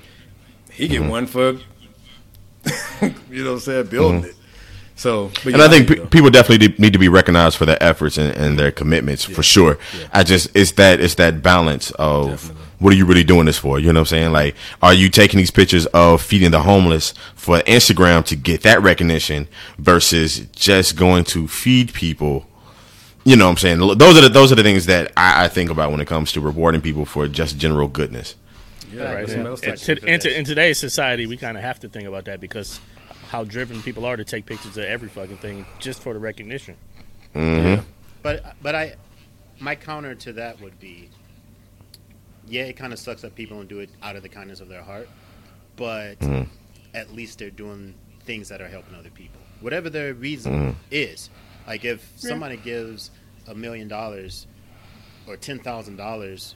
[0.70, 1.10] He get mm-hmm.
[1.10, 1.52] one for
[3.30, 4.34] you know what I'm saying, building it.
[4.96, 6.06] So, but and yeah, I think know.
[6.06, 9.78] people definitely need to be recognized for their efforts and, and their commitments for sure.
[10.12, 12.64] I just it's that it's that balance of Definitely.
[12.78, 13.78] What are you really doing this for?
[13.78, 14.32] You know what I'm saying?
[14.32, 18.80] Like, are you taking these pictures of feeding the homeless for Instagram to get that
[18.82, 19.48] recognition
[19.78, 22.46] versus just going to feed people?
[23.24, 23.78] You know what I'm saying?
[23.98, 26.32] Those are the those are the things that I, I think about when it comes
[26.32, 28.36] to rewarding people for just general goodness.
[28.92, 29.20] yeah, Right.
[29.20, 31.62] that's And, what else and takes- to- and to- in today's society, we kind of
[31.62, 32.80] have to think about that because
[33.30, 36.76] how driven people are to take pictures of every fucking thing just for the recognition.
[37.34, 37.82] Mm-hmm.
[38.22, 38.94] But but I,
[39.60, 41.10] my counter to that would be,
[42.48, 44.68] yeah, it kind of sucks that people don't do it out of the kindness of
[44.68, 45.08] their heart,
[45.76, 46.46] but mm.
[46.94, 47.94] at least they're doing
[48.24, 50.74] things that are helping other people, whatever their reason mm.
[50.90, 51.30] is.
[51.66, 53.10] Like if somebody gives
[53.46, 54.46] a million dollars
[55.26, 56.54] or ten thousand dollars,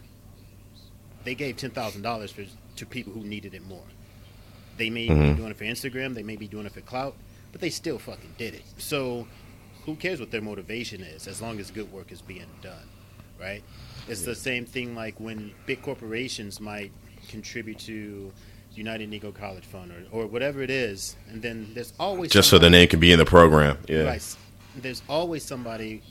[1.24, 2.34] they gave ten thousand dollars
[2.76, 3.84] to people who needed it more.
[4.78, 5.36] They may be mm-hmm.
[5.36, 7.14] doing it for Instagram, they may be doing it for clout,
[7.52, 8.62] but they still fucking did it.
[8.78, 9.26] So
[9.84, 12.88] who cares what their motivation is as long as good work is being done,
[13.42, 13.62] right?
[14.08, 16.90] It's the same thing like when big corporations might
[17.28, 18.32] contribute to
[18.74, 22.58] United Negro College Fund or, or whatever it is, and then there's always Just so
[22.58, 23.76] the name can be in the program.
[23.88, 24.04] Yeah.
[24.04, 24.36] Right.
[24.76, 26.02] There's always somebody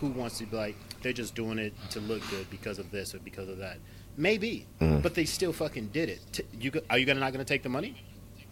[0.00, 3.14] who wants to be like, they're just doing it to look good because of this
[3.14, 3.78] or because of that.
[4.16, 5.00] Maybe, Mm-hmm.
[5.00, 6.20] but they still fucking did it.
[6.32, 7.96] T- you go- are you gonna not gonna take the money?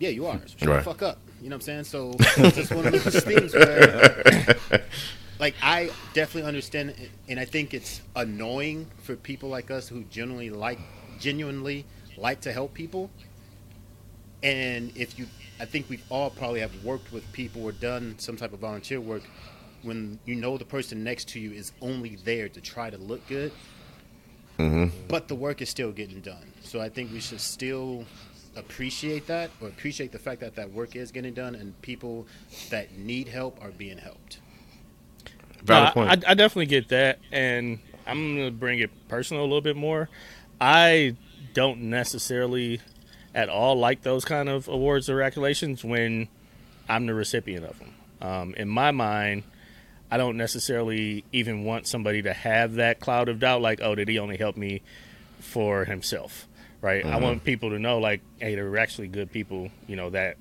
[0.00, 0.40] Yeah, you are.
[0.58, 0.76] Shut Right.
[0.78, 1.18] the fuck up.
[1.40, 1.84] You know what I'm saying?
[1.84, 4.56] So it's just one of those things where,
[5.43, 6.95] like, I definitely understand,
[7.28, 10.78] and I think it's annoying for people like us who genuinely like,
[11.18, 11.84] genuinely
[12.16, 13.11] like to help people.
[14.45, 15.26] And if you,
[15.59, 19.01] I think we've all probably have worked with people or done some type of volunteer
[19.01, 19.24] work
[19.82, 23.26] when you know the person next to you is only there to try to look
[23.26, 23.51] good,
[24.61, 24.97] mm-hmm.
[25.09, 26.53] but the work is still getting done.
[26.61, 28.05] So I think we should still
[28.55, 32.28] appreciate that or appreciate the fact that that work is getting done and people
[32.70, 34.38] that need help are being helped.
[35.64, 36.24] Valid No, I- point.
[36.26, 40.08] I, I definitely get that, and I'm gonna bring it personal a little bit more.
[40.60, 41.16] I
[41.54, 42.80] don't necessarily
[43.34, 46.28] at all like those kind of awards or accolades when
[46.88, 47.94] I'm the recipient of them.
[48.20, 49.44] Um, in my mind,
[50.10, 54.08] I don't necessarily even want somebody to have that cloud of doubt, like, oh, did
[54.08, 54.82] he only help me
[55.40, 56.46] for himself,
[56.80, 57.04] right?
[57.04, 60.36] I want people to know, like, hey, they're actually good people, you know, that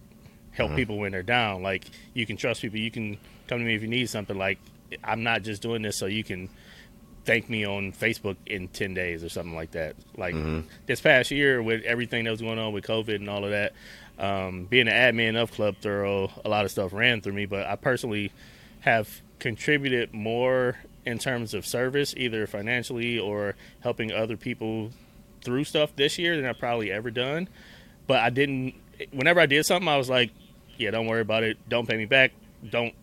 [0.51, 1.63] help people when they're down.
[1.63, 2.77] Like, you can trust people.
[2.79, 3.17] You can
[3.47, 4.37] come to me if you need something.
[4.37, 4.59] Like,
[5.03, 6.49] I'm not just doing this so you can
[7.25, 9.95] thank me on Facebook in 10 days or something like that.
[10.17, 10.33] Like
[10.87, 13.73] this past year with everything that was going on with COVID and all of that,
[14.17, 17.65] um, being an admin of Club Thorough, a lot of stuff ran through me, but
[17.65, 18.31] I personally
[18.81, 24.91] have contributed more in terms of service, either financially or helping other people
[25.43, 27.47] through stuff this year than I've probably ever done.
[28.07, 28.75] But I didn't,
[29.11, 30.31] whenever I did something, I was like,
[30.77, 31.57] yeah, don't worry about it.
[31.69, 32.31] Don't pay me back.
[32.69, 32.93] Don't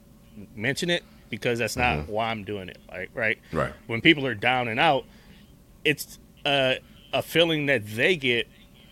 [0.54, 2.78] mention it because that's not why I'm doing it.
[2.88, 3.38] Like, right?
[3.52, 3.72] Right.
[3.86, 5.04] When people are down and out,
[5.84, 6.74] it's uh,
[7.12, 8.48] a feeling that they get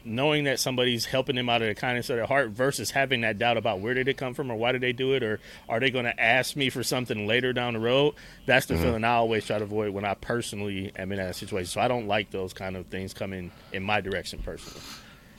[0.09, 3.39] knowing that somebody's helping them out of the kindness of their heart versus having that
[3.39, 5.81] doubt about where did it come from or why did they do it or are
[5.81, 8.15] they going to ask me for something later down the road
[8.47, 11.67] that's the feeling i always try to avoid when i personally am in that situation
[11.67, 14.81] so i don't like those kind of things coming in my direction personally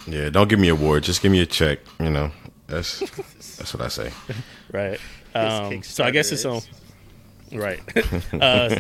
[0.05, 1.03] Yeah, don't give me a award.
[1.03, 1.79] Just give me a check.
[2.01, 2.31] You know,
[2.67, 2.99] that's
[3.57, 4.11] that's what I say.
[4.73, 4.99] right
[5.33, 6.73] um, so i guess it's on Kickstarter
[7.53, 7.81] right
[8.33, 8.75] uh,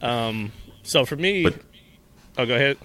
[0.00, 0.52] um,
[0.82, 1.60] so for me But-
[2.38, 2.76] oh go ahead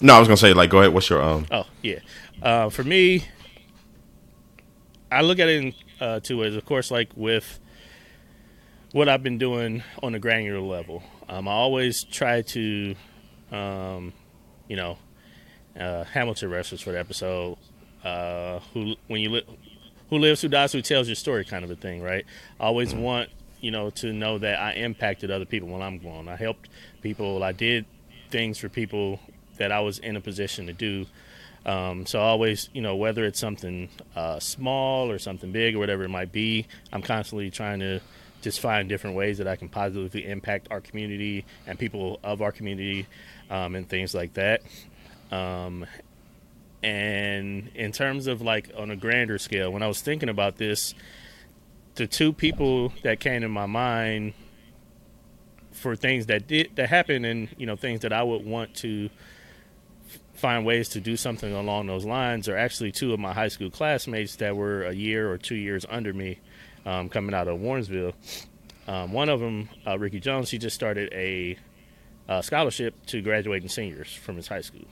[0.00, 0.92] No, I was gonna say like, go ahead.
[0.92, 1.46] What's your um?
[1.50, 2.00] Oh yeah,
[2.42, 3.24] uh, for me,
[5.10, 6.56] I look at it in uh, two ways.
[6.56, 7.60] Of course, like with
[8.92, 12.94] what I've been doing on a granular level, um, I always try to,
[13.52, 14.12] um,
[14.68, 14.98] you know,
[15.78, 17.56] uh, Hamilton reference for the episode.
[18.04, 19.46] Uh, who when you li-
[20.10, 22.24] who lives, who dies, who tells your story, kind of a thing, right?
[22.58, 23.30] I always want
[23.62, 26.28] you know to know that I impacted other people when I'm gone.
[26.28, 26.68] I helped
[27.00, 27.42] people.
[27.42, 27.86] I did
[28.30, 29.20] things for people
[29.56, 31.06] that I was in a position to do.
[31.64, 36.02] Um, so always, you know, whether it's something uh, small or something big or whatever
[36.02, 38.00] it might be, I'm constantly trying to
[38.40, 42.50] just find different ways that I can positively impact our community and people of our
[42.50, 43.06] community
[43.48, 44.62] um, and things like that.
[45.30, 45.86] Um,
[46.82, 50.94] and in terms of like on a grander scale, when I was thinking about this,
[51.94, 54.34] the two people that came to my mind
[55.72, 59.10] for things that did that happened and you know things that I would want to
[60.34, 63.70] find ways to do something along those lines are actually two of my high school
[63.70, 66.38] classmates that were a year or two years under me
[66.84, 68.12] um, coming out of Warrensville.
[68.88, 71.56] Um, one of them, uh, Ricky Jones, he just started a,
[72.28, 74.86] a scholarship to graduating seniors from his high school.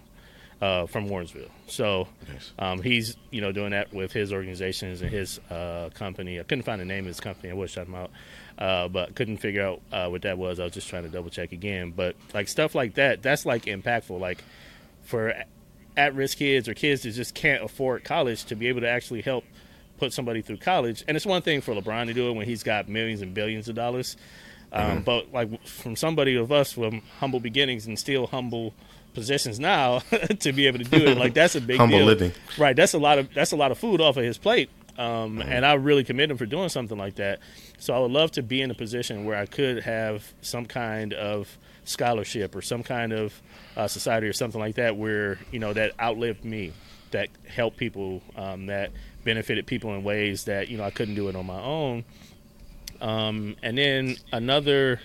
[0.61, 2.07] Uh, from Warrensville, so
[2.59, 6.39] um, he's you know doing that with his organizations and his uh, company.
[6.39, 7.51] I couldn't find the name of his company.
[7.51, 8.11] I wish shout him out,
[8.59, 10.61] uh, but couldn't figure out uh, what that was.
[10.61, 11.95] I was just trying to double check again.
[11.97, 14.21] But like stuff like that, that's like impactful.
[14.21, 14.45] Like
[15.03, 15.35] for
[15.97, 19.45] at-risk kids or kids that just can't afford college to be able to actually help
[19.99, 21.03] put somebody through college.
[21.09, 23.69] And it's one thing for LeBron to do it when he's got millions and billions
[23.69, 24.17] of dollars.
[24.73, 25.01] Um, Mm-hmm.
[25.05, 28.75] But like from somebody of us from humble beginnings and still humble
[29.15, 29.99] positions now
[30.41, 32.07] to be able to do it, like that's a big Humble deal.
[32.07, 32.33] living.
[32.59, 32.77] Right.
[32.77, 34.71] That's a lot of that's a lot of food off of his plate.
[34.99, 35.43] Um, Mm-hmm.
[35.53, 37.39] And I really commend him for doing something like that.
[37.79, 41.15] So I would love to be in a position where I could have some kind
[41.15, 43.41] of scholarship or some kind of
[43.77, 46.73] uh, society or something like that where you know that outlived me,
[47.13, 48.91] that helped people, um, that
[49.25, 52.05] benefited people in ways that you know I couldn't do it on my own.
[53.01, 55.01] Um, and then another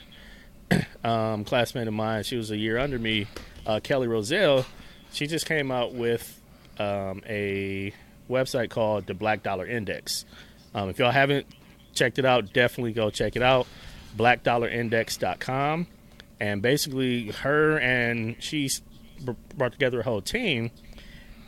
[1.03, 3.27] um, classmate of mine, she was a year under me,
[3.65, 4.65] uh, Kelly Roselle.
[5.11, 6.39] She just came out with
[6.79, 7.93] um, a
[8.29, 10.25] website called the Black Dollar Index.
[10.73, 11.45] Um, if y'all haven't
[11.93, 13.67] checked it out, definitely go check it out.
[14.17, 15.87] BlackDollarIndex.com.
[16.39, 18.69] And basically, her and she
[19.55, 20.69] brought together a whole team,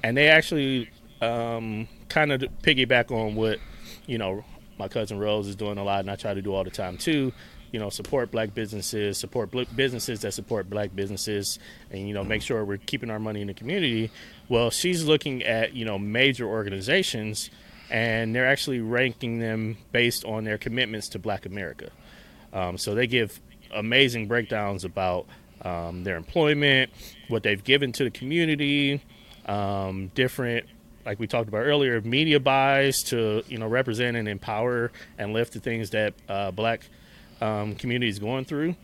[0.02, 0.90] and they actually
[1.22, 3.60] um, kind of piggyback on what
[4.06, 4.46] you know
[4.80, 6.98] my cousin Rose is doing a lot, and I try to do all the time
[6.98, 7.34] too.
[7.72, 11.60] You know, support black businesses, support bl- businesses that support black businesses,
[11.92, 14.10] and you know, make sure we're keeping our money in the community.
[14.50, 17.50] Well, she's looking at you know major organizations,
[17.90, 21.90] and they're actually ranking them based on their commitments to Black America.
[22.54, 23.40] Um, so they give
[23.74, 25.26] amazing breakdowns about
[25.62, 26.92] um, their employment,
[27.28, 29.02] what they've given to the community,
[29.46, 30.66] um, different,
[31.06, 35.54] like we talked about earlier, media buys to you know represent and empower and lift
[35.54, 36.82] the things that uh, black
[37.42, 38.76] um, community is going through.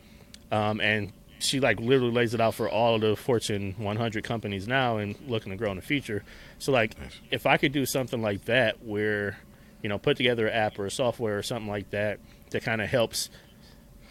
[0.52, 4.68] Um, and she like literally lays it out for all of the Fortune 100 companies
[4.68, 6.24] now and looking to grow in the future.
[6.60, 6.96] So like,
[7.32, 9.38] if I could do something like that, where
[9.82, 12.20] you know put together an app or a software or something like that
[12.52, 13.30] that kind of helps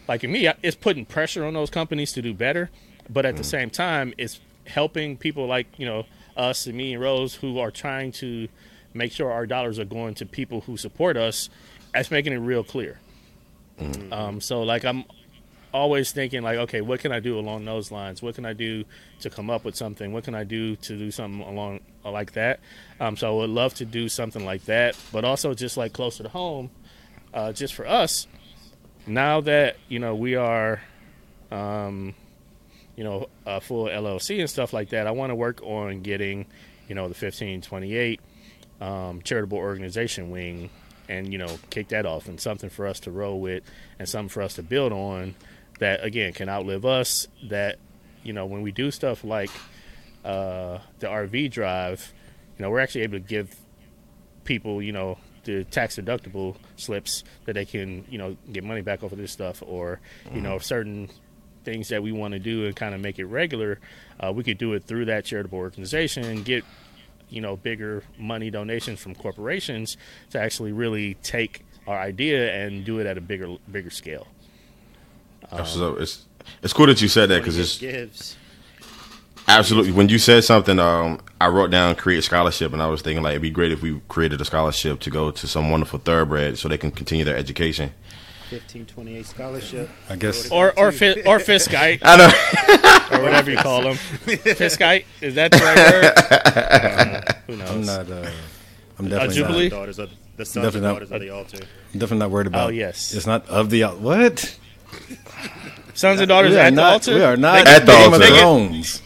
[0.07, 2.69] like in me, it's putting pressure on those companies to do better,
[3.09, 7.01] but at the same time, it's helping people like you know us and me and
[7.01, 8.47] Rose who are trying to
[8.93, 11.49] make sure our dollars are going to people who support us.
[11.93, 12.99] That's making it real clear.
[14.11, 15.05] Um, so like I'm
[15.73, 18.21] always thinking like, okay, what can I do along those lines?
[18.21, 18.85] What can I do
[19.21, 20.13] to come up with something?
[20.13, 22.59] What can I do to do something along like that?
[22.99, 26.23] Um, so I would love to do something like that, but also just like closer
[26.23, 26.69] to home,
[27.33, 28.27] uh, just for us
[29.05, 30.81] now that you know we are
[31.51, 32.15] um,
[32.95, 36.45] you know a full llc and stuff like that i want to work on getting
[36.87, 38.21] you know the 1528
[38.81, 40.69] um, charitable organization wing
[41.09, 42.27] and you know kick that off.
[42.27, 43.63] And something for us to roll with
[43.99, 45.35] and something for us to build on
[45.79, 47.77] that again can outlive us that
[48.23, 49.49] you know when we do stuff like
[50.23, 52.13] uh, the rv drive
[52.57, 53.55] you know we're actually able to give
[54.43, 59.03] people, you know, the tax deductible slips that they can, you know, get money back
[59.03, 59.99] off of this stuff, or
[60.33, 61.09] you know, certain
[61.63, 63.79] things that we want to do and kind of make it regular,
[64.19, 66.63] uh, we could do it through that charitable organization and get,
[67.33, 69.97] you know, bigger money donations from corporations
[70.29, 74.27] to actually really take our idea and do it at a bigger bigger scale.
[75.65, 76.25] so it's
[76.61, 78.37] it's cool that you said that because it's gives.
[79.47, 80.77] absolutely when you said something.
[80.79, 83.71] Um, I wrote down create a scholarship, and I was thinking like it'd be great
[83.71, 87.25] if we created a scholarship to go to some wonderful thoroughbred so they can continue
[87.25, 87.91] their education.
[88.61, 89.89] 1528 scholarship.
[90.09, 93.17] I guess Or or fi- or Fiskite I know.
[93.17, 93.95] or whatever you call them.
[94.25, 96.13] Fiskite is that the right word?
[96.53, 97.69] Uh, who knows?
[97.69, 98.09] I'm not.
[98.11, 98.29] Uh,
[98.99, 99.69] I'm Uh, definitely Jubilee?
[99.69, 99.75] not.
[99.77, 101.57] Daughters of The sons and Definitely not- daughters of the altar.
[101.93, 102.67] I'm Definitely not worried about.
[102.67, 103.13] Oh, yes.
[103.13, 104.57] it's not of the al- what?
[105.93, 106.93] Sons and daughters we are at the not.
[106.93, 107.15] altar.
[107.15, 108.27] We are not At the Game of altar.
[108.37, 109.01] Thrones.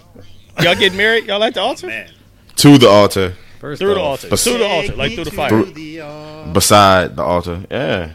[0.61, 1.25] Y'all get married?
[1.25, 1.87] Y'all at the altar?
[1.87, 2.09] Man.
[2.57, 4.29] To the altar, First Through the altar.
[4.29, 5.63] Bes- Through the altar, like through the to fire.
[5.63, 6.51] the altar.
[6.53, 7.65] beside the altar.
[7.71, 8.11] Yeah,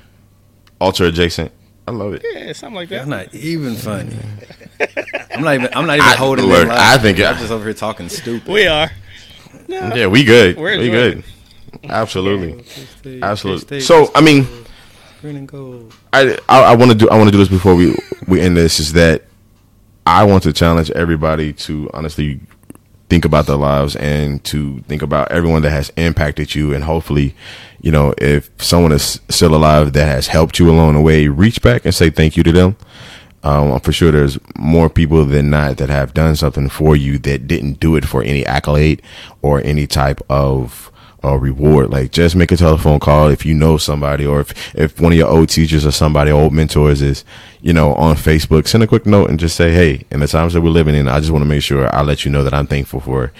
[0.82, 1.52] altar adjacent.
[1.86, 2.22] I love it.
[2.24, 3.02] Yeah, something like that.
[3.02, 4.16] I'm not even funny.
[5.34, 5.68] I'm not even.
[5.74, 6.78] I'm not even I- holding look, in line.
[6.78, 8.48] I think I'm just over here talking stupid.
[8.52, 8.90] We are.
[9.68, 10.56] Yeah, we good.
[10.56, 11.24] We're we enjoying
[11.82, 11.90] good.
[11.90, 13.80] Absolutely, absolutely.
[13.80, 14.46] So, I mean,
[15.22, 15.94] green and gold.
[16.12, 17.96] I I, I want to do I want to do this before we
[18.28, 18.80] we end this.
[18.80, 19.22] Is that
[20.06, 22.40] I want to challenge everybody to honestly
[23.12, 26.72] think about their lives and to think about everyone that has impacted you.
[26.72, 27.34] And hopefully
[27.82, 31.60] you know if someone is still alive that has helped you along the way reach
[31.60, 32.76] back and say thank you to them.
[33.44, 37.46] Um, for sure there's more people than not that have done something for you that
[37.46, 39.02] didn't do it for any accolade
[39.42, 40.91] or any type of
[41.24, 41.90] uh, reward.
[41.90, 45.18] Like just make a telephone call if you know somebody or if, if one of
[45.18, 47.24] your old teachers or somebody, old mentors is,
[47.60, 50.52] you know, on Facebook, send a quick note and just say, Hey, in the times
[50.52, 52.54] that we're living in, I just want to make sure I let you know that
[52.54, 53.32] I'm thankful for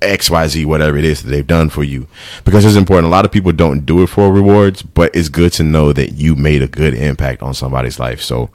[0.00, 2.06] X, Y, Z, whatever it is that they've done for you.
[2.44, 3.08] Because it's important.
[3.08, 6.12] A lot of people don't do it for rewards, but it's good to know that
[6.12, 8.20] you made a good impact on somebody's life.
[8.22, 8.50] So,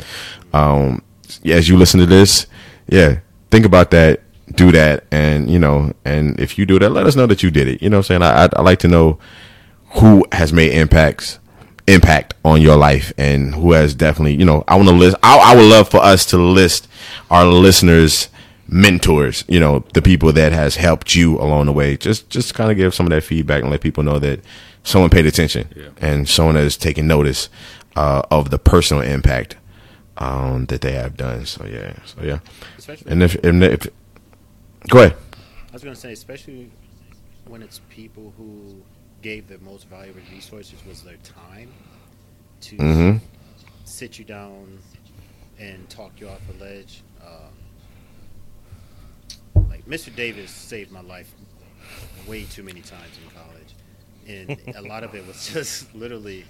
[0.53, 1.01] um,
[1.45, 2.47] as you listen to this,
[2.87, 3.19] yeah,
[3.51, 4.21] think about that,
[4.55, 7.51] do that, and you know, and if you do that, let us know that you
[7.51, 7.81] did it.
[7.81, 8.23] You know what I'm saying?
[8.23, 9.19] I, I, I like to know
[9.95, 11.39] who has made impacts
[11.85, 15.51] impact on your life and who has definitely you know i want to list I,
[15.51, 16.87] I would love for us to list
[17.29, 18.29] our listeners
[18.67, 21.97] mentors you know the people that has helped you along the way.
[21.97, 24.39] Just just kind of give some of that feedback and let people know that
[24.83, 27.49] someone paid attention and someone that is taking notice
[27.95, 29.55] uh, of the personal impact
[30.17, 31.45] um, that they have done.
[31.45, 31.93] So yeah.
[32.05, 32.39] So yeah.
[32.77, 33.87] Especially, and if, and if
[34.89, 35.15] go ahead
[35.69, 36.69] I was going to say, especially
[37.47, 38.75] when it's people who
[39.23, 41.71] gave their most valuable resources was their time
[42.61, 43.21] to Mhm.
[43.85, 44.77] sit you down
[45.59, 47.01] and talk you off a ledge.
[47.21, 47.53] Um,
[49.69, 50.15] like Mr.
[50.15, 51.33] Davis saved my life
[52.27, 53.73] way too many times in college,
[54.27, 56.45] and a lot of it was just literally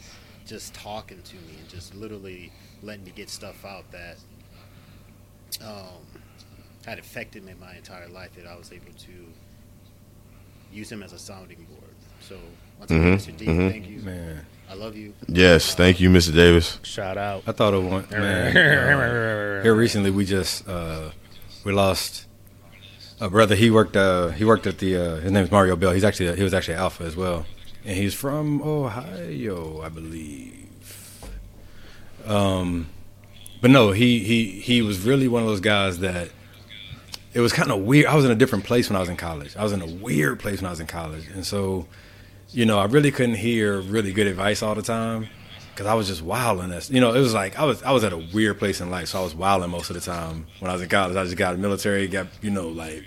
[0.45, 4.17] just talking to me and just literally letting me get stuff out that
[5.61, 6.02] um,
[6.85, 9.11] had affected me my entire life that I was able to
[10.71, 11.93] use him as a sounding board.
[12.21, 12.37] So
[12.79, 13.37] once again, Mhm, Mr.
[13.37, 13.71] D, mhm.
[13.71, 13.99] thank you.
[13.99, 15.13] Man, I love you.
[15.27, 17.43] yes thank you mr davis Shout out.
[17.45, 18.07] I thought of one.
[18.09, 18.57] Man,
[19.59, 21.11] uh, here recently, we just uh,
[21.63, 22.25] we lost
[23.21, 23.55] a brother.
[23.55, 23.95] He worked.
[23.95, 24.95] Uh, he worked at the.
[24.97, 25.91] Uh, his name is Mario Bell.
[25.91, 27.45] He's actually he was actually Alpha as well,
[27.85, 30.59] and he's from Ohio, I believe.
[32.25, 32.87] Um,
[33.61, 36.29] but no, he he he was really one of those guys that.
[37.33, 38.07] It was kind of weird.
[38.07, 39.55] I was in a different place when I was in college.
[39.55, 41.87] I was in a weird place when I was in college, and so,
[42.49, 45.27] you know, I really couldn't hear really good advice all the time
[45.71, 46.69] because I was just wilding.
[46.69, 48.89] This, you know, it was like I was I was at a weird place in
[48.89, 51.15] life, so I was wilding most of the time when I was in college.
[51.15, 53.03] I just got the military, got you know like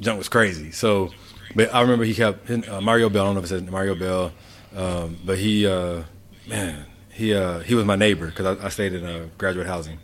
[0.00, 0.70] junk was crazy.
[0.70, 1.10] So,
[1.54, 3.22] but I remember he kept uh, Mario Bell.
[3.22, 4.32] I don't know if it says Mario Bell,
[4.76, 6.04] um, but he uh,
[6.46, 9.98] man he uh, he was my neighbor because I, I stayed in uh, graduate housing,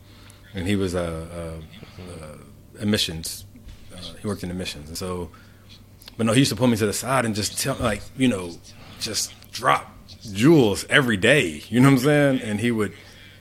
[0.54, 2.36] and he was uh, uh, uh,
[2.80, 3.44] admissions.
[3.94, 5.30] Uh, he worked in admissions, and so.
[6.16, 8.26] But no, he used to pull me to the side and just tell, like, you
[8.26, 8.50] know,
[8.98, 9.96] just drop
[10.32, 11.62] jewels every day.
[11.68, 12.40] You know what I'm saying?
[12.40, 12.92] And he would,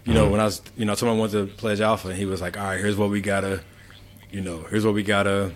[0.06, 2.40] you know, when I was, you know, someone wanted to pledge alpha, and he was
[2.40, 3.64] like, all right, here's what we gotta,
[4.32, 5.54] you know, here's what we gotta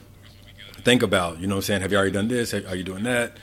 [0.84, 1.40] think about.
[1.40, 1.82] You know what I'm saying?
[1.82, 2.56] Have you already done this?
[2.56, 3.38] Are you doing that?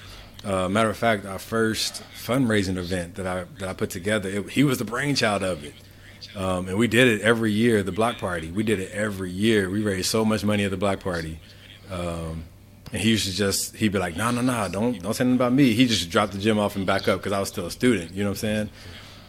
[0.44, 4.50] Uh, matter of fact, our first fundraising event that I that I put together, it,
[4.50, 5.74] he was the brainchild of it.
[6.36, 7.82] Um, and we did it every year.
[7.82, 9.70] The block party, we did it every year.
[9.70, 11.40] We raised so much money at the block party.
[11.90, 12.44] Um,
[12.92, 15.36] and he used to just he'd be like, no, no, no, don't don't say anything
[15.36, 15.72] about me.
[15.74, 18.12] He just dropped the gym off and back up because I was still a student.
[18.12, 18.70] You know what I'm saying?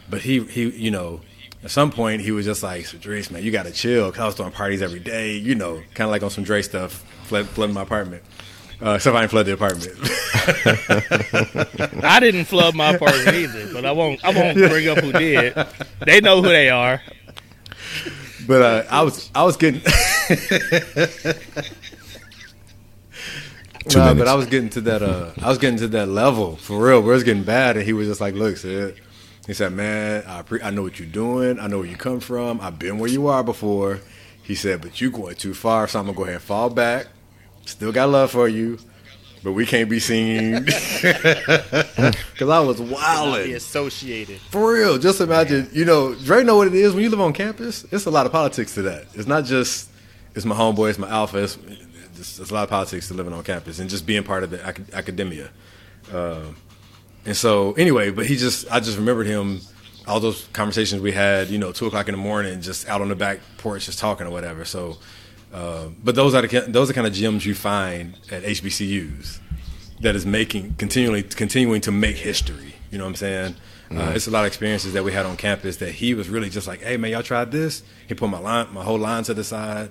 [0.10, 1.22] But he he you know
[1.64, 2.98] at some point he was just like, so
[3.32, 4.08] man, you got to chill.
[4.08, 5.36] Because I was throwing parties every day.
[5.36, 6.94] You know, kind of like on some Dre stuff,
[7.24, 8.24] flooding my apartment.
[8.82, 9.92] Uh, except I didn't flood the apartment.
[12.04, 14.24] I didn't flood my apartment either, but I won't.
[14.24, 15.54] I won't bring up who did.
[16.06, 17.02] They know who they are.
[18.48, 19.82] but uh, I was I was getting.
[23.88, 24.20] Two Nah, minutes.
[24.20, 25.02] but I was getting to that.
[25.02, 27.02] Uh, I was getting to that level for real.
[27.02, 28.96] Where it's getting bad, and he was just like, "Look, Ced."
[29.48, 31.60] He said, "Man, I pre- I know what you're doing.
[31.60, 32.62] I know where you come from.
[32.62, 34.00] I've been where you are before."
[34.44, 37.08] He said, "But you going too far, so I'm gonna go ahead and fall back.
[37.70, 38.78] Still got love for you,
[39.44, 40.66] but we can't be seen."
[42.40, 44.40] Because I was Not be wilding associated.
[44.52, 44.98] for real.
[44.98, 47.86] Just imagine, you know, Dre know what it is when you live on campus.
[47.92, 49.06] It's a lot of politics to that.
[49.14, 49.90] It's not just
[50.36, 51.44] it's my homeboy, it's my alpha.
[51.44, 51.58] It's,
[52.18, 54.52] it's, it's a lot of politics to living on campus and just being part of
[54.52, 55.50] the ac- academia.
[56.12, 56.44] Uh,
[57.26, 59.62] and so anyway, but he just I just remembered him.
[60.08, 63.10] All those conversations we had, you know, two o'clock in the morning, just out on
[63.10, 64.66] the back porch, just talking or whatever.
[64.66, 64.98] So,
[65.54, 69.40] uh, but those are the those are kind of gems you find at HBCUs
[70.02, 72.76] that is making continually continuing to make history.
[72.92, 73.56] You know what I'm saying?
[73.92, 76.50] Uh, it's a lot of experiences that we had on campus that he was really
[76.50, 79.34] just like, "Hey man, y'all tried this?" He put my line, my whole line to
[79.34, 79.90] the side,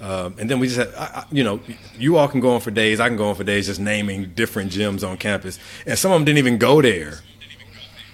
[0.00, 1.60] um, and then we just had, I, I, you know,
[1.98, 3.00] you all can go on for days.
[3.00, 6.16] I can go on for days just naming different gyms on campus, and some of
[6.16, 7.20] them didn't even go there.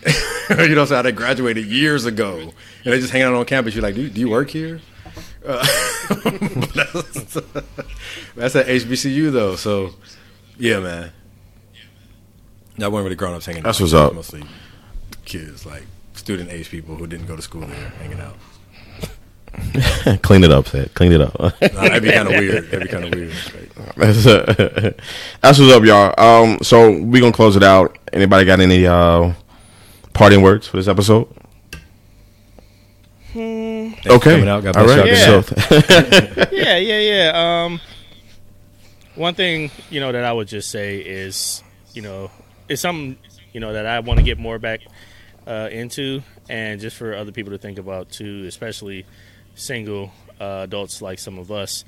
[0.50, 3.74] you know, so they graduated years ago, and they just hang out on campus.
[3.74, 4.80] You're like, do do you work here?
[5.46, 5.66] Uh,
[6.74, 7.34] that's,
[8.36, 9.56] that's at HBCU though.
[9.56, 9.90] So,
[10.58, 11.12] yeah, man.
[12.80, 13.82] I wasn't really grown ups hanging That's out.
[13.84, 14.14] what's up.
[14.14, 14.42] Mostly
[15.24, 15.84] kids, like
[16.14, 18.36] student age people who didn't go to school there, hanging out.
[20.22, 20.92] Clean it up, Ced.
[20.94, 21.38] Clean it up.
[21.38, 22.64] Nah, that'd be kind of weird.
[22.70, 23.32] That'd be kind of weird.
[23.96, 24.92] That's, uh,
[25.40, 26.14] that's what's up, y'all.
[26.18, 27.96] Um, so we gonna close it out.
[28.12, 29.32] Anybody got any uh,
[30.12, 31.28] parting words for this episode?
[34.04, 34.30] Thanks for Okay.
[34.36, 34.62] coming out.
[34.62, 35.06] God All bless right.
[35.06, 35.78] y'all.
[35.78, 36.46] Yeah.
[36.46, 36.98] So, yeah, yeah,
[37.32, 37.64] yeah.
[37.64, 37.80] Um,
[39.14, 41.62] one thing you know that I would just say is,
[41.92, 42.30] you know,
[42.68, 43.16] it's something
[43.52, 44.80] you know that I want to get more back
[45.46, 49.06] uh, into, and just for other people to think about too, especially
[49.54, 51.84] single uh, adults like some of us.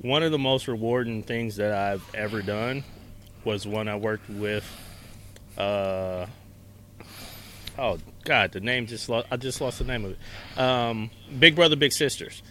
[0.00, 2.82] One of the most rewarding things that I've ever done
[3.44, 4.64] was when I worked with.
[5.58, 6.26] Uh,
[7.78, 10.58] oh God, the name just lost, I just lost the name of it.
[10.58, 12.42] Um, Big Brother, Big Sisters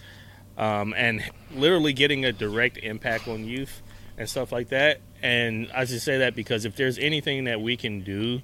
[0.58, 1.24] um, and
[1.56, 3.82] literally getting a direct impact on youth
[4.18, 5.02] and stuff like that.
[5.22, 8.42] And I just say that because if there's anything that we can do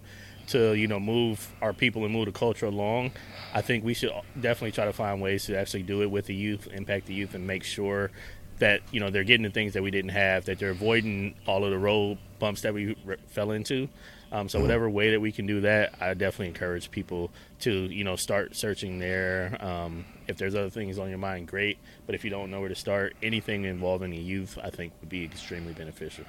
[0.47, 3.11] to you know move our people and move the culture along,
[3.53, 6.35] I think we should definitely try to find ways to actually do it with the
[6.35, 8.11] youth, impact the youth, and make sure
[8.59, 11.65] that you know they're getting the things that we didn't have, that they're avoiding all
[11.65, 13.89] of the road bumps that we r- fell into.
[14.31, 17.31] Um, so whatever way that we can do that, I definitely encourage people
[17.61, 19.57] to you know start searching there.
[19.61, 21.77] Um, if there's other things on your mind, great.
[22.05, 25.09] But if you don't know where to start, anything involving the youth, I think would
[25.09, 26.25] be extremely beneficial.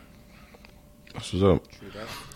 [1.13, 1.65] That's what's up.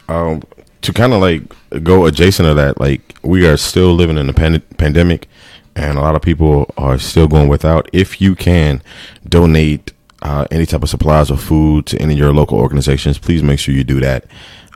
[0.09, 0.43] Um,
[0.81, 1.43] to kind of like
[1.85, 5.29] go adjacent to that, like we are still living in a pan- pandemic,
[5.77, 7.89] and a lot of people are still going without.
[7.93, 8.83] If you can
[9.29, 13.45] donate uh, any type of supplies or food to any of your local organizations, please
[13.45, 14.25] make sure you do that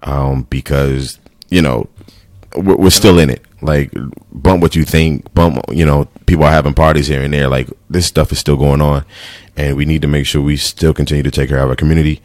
[0.06, 1.18] um, because
[1.50, 1.88] you know
[2.56, 3.42] we're, we're still in it.
[3.62, 3.90] Like
[4.32, 7.48] bump what you think, bump you know people are having parties here and there.
[7.48, 9.04] Like this stuff is still going on,
[9.56, 12.22] and we need to make sure we still continue to take care of our community.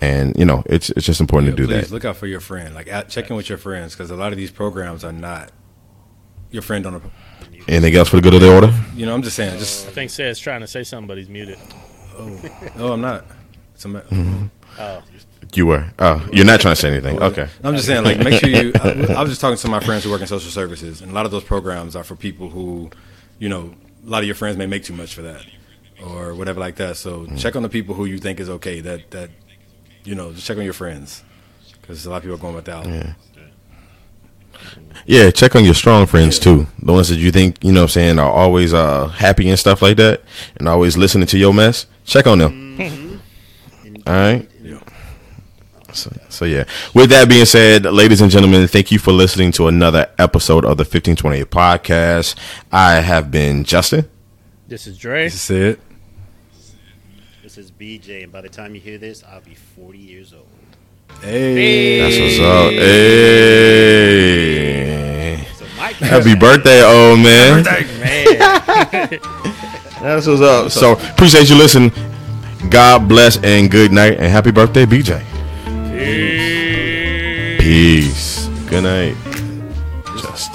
[0.00, 1.90] And you know it's it's just important to do Please that.
[1.94, 2.74] look out for your friend.
[2.74, 5.50] Like at, check in with your friends because a lot of these programs are not
[6.50, 7.00] your friend on a.
[7.66, 8.74] Anything else for the good of the order?
[8.94, 9.58] You know, I'm just saying.
[9.58, 11.58] Just I think Say's trying to say something, but he's muted.
[12.18, 12.38] Oh
[12.76, 13.24] no, I'm not.
[13.74, 14.00] It's a, ma-
[14.78, 15.02] Oh,
[15.56, 15.86] You were.
[15.98, 17.22] Oh, you're not trying to say anything.
[17.22, 17.48] Okay.
[17.62, 18.72] I'm just saying, like, make sure you.
[18.82, 21.00] I, I was just talking to some of my friends who work in social services,
[21.00, 22.90] and a lot of those programs are for people who,
[23.38, 23.74] you know,
[24.06, 25.44] a lot of your friends may make too much for that,
[26.04, 26.96] or whatever like that.
[26.96, 28.80] So check on the people who you think is okay.
[28.80, 29.30] That that,
[30.04, 31.22] you know, just check on your friends,
[31.80, 32.86] because a lot of people are going without.
[32.86, 33.14] Yeah.
[35.06, 36.66] Yeah, check on your strong friends too.
[36.82, 39.58] The ones that you think, you know what I'm saying, are always uh, happy and
[39.58, 40.22] stuff like that
[40.56, 41.86] and always listening to your mess.
[42.04, 43.20] Check on them.
[44.06, 44.48] All right.
[45.94, 46.00] Yeah.
[46.00, 46.64] So, so yeah.
[46.92, 50.76] With that being said, ladies and gentlemen, thank you for listening to another episode of
[50.76, 52.36] the 1528 podcast.
[52.72, 54.08] I have been Justin.
[54.66, 55.24] this is Dre.
[55.24, 55.80] This is it.
[57.42, 60.46] This is BJ, and by the time you hear this, I'll be 40 years old.
[61.20, 62.00] Hey.
[62.00, 62.72] That's what's up.
[63.74, 65.46] Hey.
[65.56, 67.62] So Mike, Happy birthday, old man.
[67.62, 68.26] Birthday, Man,
[70.02, 70.70] That's what's up.
[70.72, 71.92] So appreciate you listening.
[72.70, 75.22] God bless and good night and happy birthday, BJ.
[77.58, 78.48] Peace.
[78.68, 79.16] Good night.
[80.16, 80.52] Just,